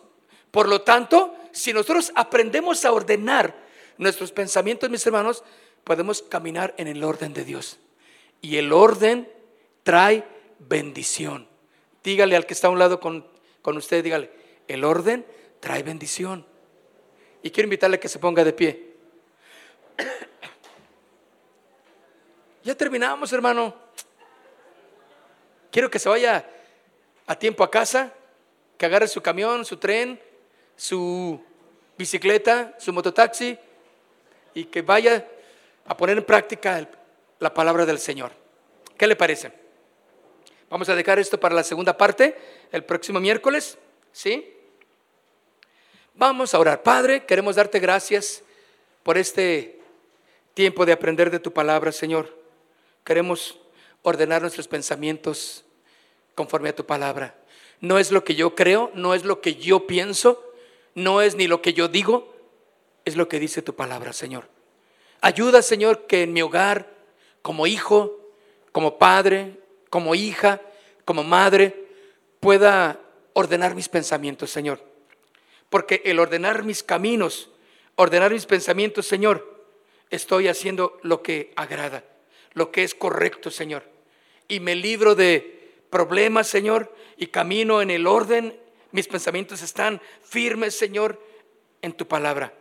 Por 0.50 0.68
lo 0.68 0.82
tanto, 0.82 1.34
si 1.52 1.72
nosotros 1.72 2.12
aprendemos 2.14 2.84
a 2.84 2.92
ordenar 2.92 3.56
nuestros 3.96 4.30
pensamientos, 4.30 4.90
mis 4.90 5.04
hermanos, 5.06 5.42
podemos 5.84 6.22
caminar 6.22 6.74
en 6.76 6.86
el 6.86 7.02
orden 7.02 7.32
de 7.32 7.44
Dios. 7.44 7.78
Y 8.40 8.58
el 8.58 8.72
orden 8.72 9.30
trae 9.82 10.24
bendición. 10.58 11.47
Dígale 12.08 12.36
al 12.36 12.46
que 12.46 12.54
está 12.54 12.68
a 12.68 12.70
un 12.70 12.78
lado 12.78 13.00
con, 13.00 13.22
con 13.60 13.76
usted, 13.76 14.02
dígale, 14.02 14.30
el 14.66 14.82
orden 14.82 15.26
trae 15.60 15.82
bendición. 15.82 16.46
Y 17.42 17.50
quiero 17.50 17.66
invitarle 17.66 17.98
a 17.98 18.00
que 18.00 18.08
se 18.08 18.18
ponga 18.18 18.42
de 18.44 18.52
pie. 18.54 18.94
Ya 22.64 22.74
terminamos, 22.74 23.30
hermano. 23.32 23.74
Quiero 25.70 25.90
que 25.90 25.98
se 25.98 26.08
vaya 26.08 26.48
a 27.26 27.38
tiempo 27.38 27.62
a 27.62 27.70
casa, 27.70 28.14
que 28.78 28.86
agarre 28.86 29.06
su 29.06 29.20
camión, 29.20 29.66
su 29.66 29.76
tren, 29.76 30.18
su 30.76 31.38
bicicleta, 31.98 32.74
su 32.78 32.90
mototaxi 32.94 33.58
y 34.54 34.64
que 34.64 34.80
vaya 34.80 35.28
a 35.84 35.94
poner 35.94 36.16
en 36.16 36.24
práctica 36.24 36.88
la 37.38 37.52
palabra 37.52 37.84
del 37.84 37.98
Señor. 37.98 38.32
¿Qué 38.96 39.06
le 39.06 39.14
parece? 39.14 39.67
Vamos 40.70 40.88
a 40.88 40.94
dejar 40.94 41.18
esto 41.18 41.40
para 41.40 41.54
la 41.54 41.62
segunda 41.62 41.96
parte, 41.96 42.36
el 42.72 42.84
próximo 42.84 43.20
miércoles, 43.20 43.78
¿sí? 44.12 44.54
Vamos 46.14 46.52
a 46.52 46.58
orar. 46.58 46.82
Padre, 46.82 47.24
queremos 47.24 47.56
darte 47.56 47.78
gracias 47.78 48.42
por 49.02 49.16
este 49.16 49.80
tiempo 50.52 50.84
de 50.84 50.92
aprender 50.92 51.30
de 51.30 51.38
tu 51.38 51.52
palabra, 51.52 51.90
Señor. 51.92 52.36
Queremos 53.04 53.58
ordenar 54.02 54.42
nuestros 54.42 54.68
pensamientos 54.68 55.64
conforme 56.34 56.68
a 56.68 56.76
tu 56.76 56.84
palabra. 56.84 57.34
No 57.80 57.98
es 57.98 58.10
lo 58.10 58.24
que 58.24 58.34
yo 58.34 58.54
creo, 58.54 58.90
no 58.94 59.14
es 59.14 59.24
lo 59.24 59.40
que 59.40 59.54
yo 59.54 59.86
pienso, 59.86 60.44
no 60.94 61.22
es 61.22 61.36
ni 61.36 61.46
lo 61.46 61.62
que 61.62 61.72
yo 61.72 61.88
digo, 61.88 62.34
es 63.04 63.16
lo 63.16 63.28
que 63.28 63.38
dice 63.38 63.62
tu 63.62 63.74
palabra, 63.74 64.12
Señor. 64.12 64.48
Ayuda, 65.20 65.62
Señor, 65.62 66.06
que 66.06 66.24
en 66.24 66.32
mi 66.32 66.42
hogar, 66.42 66.92
como 67.40 67.66
hijo, 67.66 68.18
como 68.72 68.98
padre, 68.98 69.56
como 69.90 70.14
hija, 70.14 70.60
como 71.04 71.24
madre, 71.24 71.86
pueda 72.40 73.00
ordenar 73.32 73.74
mis 73.74 73.88
pensamientos, 73.88 74.50
Señor. 74.50 74.82
Porque 75.70 76.02
el 76.04 76.18
ordenar 76.18 76.64
mis 76.64 76.82
caminos, 76.82 77.50
ordenar 77.96 78.32
mis 78.32 78.46
pensamientos, 78.46 79.06
Señor, 79.06 79.64
estoy 80.10 80.48
haciendo 80.48 80.98
lo 81.02 81.22
que 81.22 81.52
agrada, 81.56 82.04
lo 82.52 82.70
que 82.70 82.84
es 82.84 82.94
correcto, 82.94 83.50
Señor. 83.50 83.84
Y 84.48 84.60
me 84.60 84.74
libro 84.74 85.14
de 85.14 85.72
problemas, 85.90 86.46
Señor, 86.46 86.94
y 87.16 87.28
camino 87.28 87.82
en 87.82 87.90
el 87.90 88.06
orden. 88.06 88.58
Mis 88.92 89.08
pensamientos 89.08 89.62
están 89.62 90.00
firmes, 90.22 90.74
Señor, 90.76 91.22
en 91.82 91.92
tu 91.92 92.08
palabra. 92.08 92.54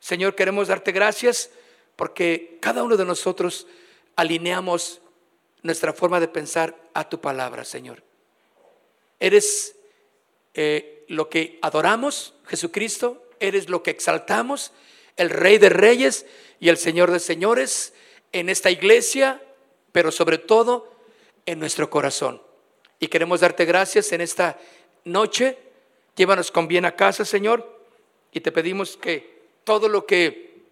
Señor, 0.00 0.34
queremos 0.34 0.68
darte 0.68 0.92
gracias 0.92 1.50
porque 1.96 2.58
cada 2.60 2.84
uno 2.84 2.96
de 2.96 3.04
nosotros 3.04 3.66
alineamos 4.14 5.00
nuestra 5.62 5.92
forma 5.92 6.20
de 6.20 6.28
pensar 6.28 6.76
a 6.94 7.08
tu 7.08 7.20
palabra, 7.20 7.64
Señor. 7.64 8.02
Eres 9.20 9.76
eh, 10.54 11.04
lo 11.08 11.28
que 11.28 11.58
adoramos, 11.62 12.34
Jesucristo, 12.46 13.22
eres 13.40 13.68
lo 13.68 13.82
que 13.82 13.90
exaltamos, 13.90 14.72
el 15.16 15.30
Rey 15.30 15.58
de 15.58 15.68
Reyes 15.68 16.26
y 16.60 16.68
el 16.68 16.76
Señor 16.76 17.10
de 17.10 17.20
Señores 17.20 17.92
en 18.32 18.48
esta 18.48 18.70
iglesia, 18.70 19.42
pero 19.92 20.10
sobre 20.12 20.38
todo 20.38 20.92
en 21.46 21.58
nuestro 21.58 21.90
corazón. 21.90 22.42
Y 23.00 23.08
queremos 23.08 23.40
darte 23.40 23.64
gracias 23.64 24.12
en 24.12 24.20
esta 24.20 24.58
noche. 25.04 25.58
Llévanos 26.16 26.50
con 26.50 26.68
bien 26.68 26.84
a 26.84 26.96
casa, 26.96 27.24
Señor, 27.24 27.84
y 28.32 28.40
te 28.40 28.52
pedimos 28.52 28.96
que 28.96 29.38
todo 29.64 29.88
lo 29.88 30.06
que 30.06 30.62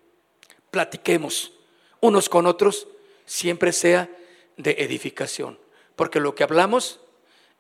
platiquemos 0.71 1.53
unos 2.01 2.29
con 2.29 2.47
otros 2.47 2.89
siempre 3.25 3.73
sea 3.73 4.09
de 4.57 4.77
edificación, 4.79 5.59
porque 5.97 6.21
lo 6.21 6.35
que 6.35 6.45
hablamos 6.45 7.01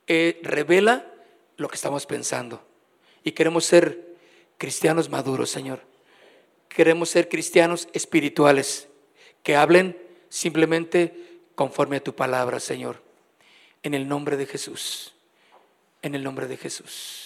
eh, 0.06 0.40
revela 0.42 1.12
lo 1.56 1.68
que 1.68 1.76
estamos 1.76 2.06
pensando. 2.06 2.62
Y 3.24 3.32
queremos 3.32 3.64
ser 3.64 4.16
cristianos 4.58 5.08
maduros, 5.08 5.50
Señor. 5.50 5.80
Queremos 6.68 7.08
ser 7.08 7.28
cristianos 7.28 7.88
espirituales, 7.92 8.88
que 9.42 9.56
hablen 9.56 9.98
simplemente 10.28 11.40
conforme 11.54 11.96
a 11.96 12.04
tu 12.04 12.14
palabra, 12.14 12.60
Señor. 12.60 13.02
En 13.82 13.94
el 13.94 14.06
nombre 14.06 14.36
de 14.36 14.46
Jesús. 14.46 15.14
En 16.02 16.14
el 16.14 16.22
nombre 16.22 16.46
de 16.46 16.56
Jesús. 16.56 17.25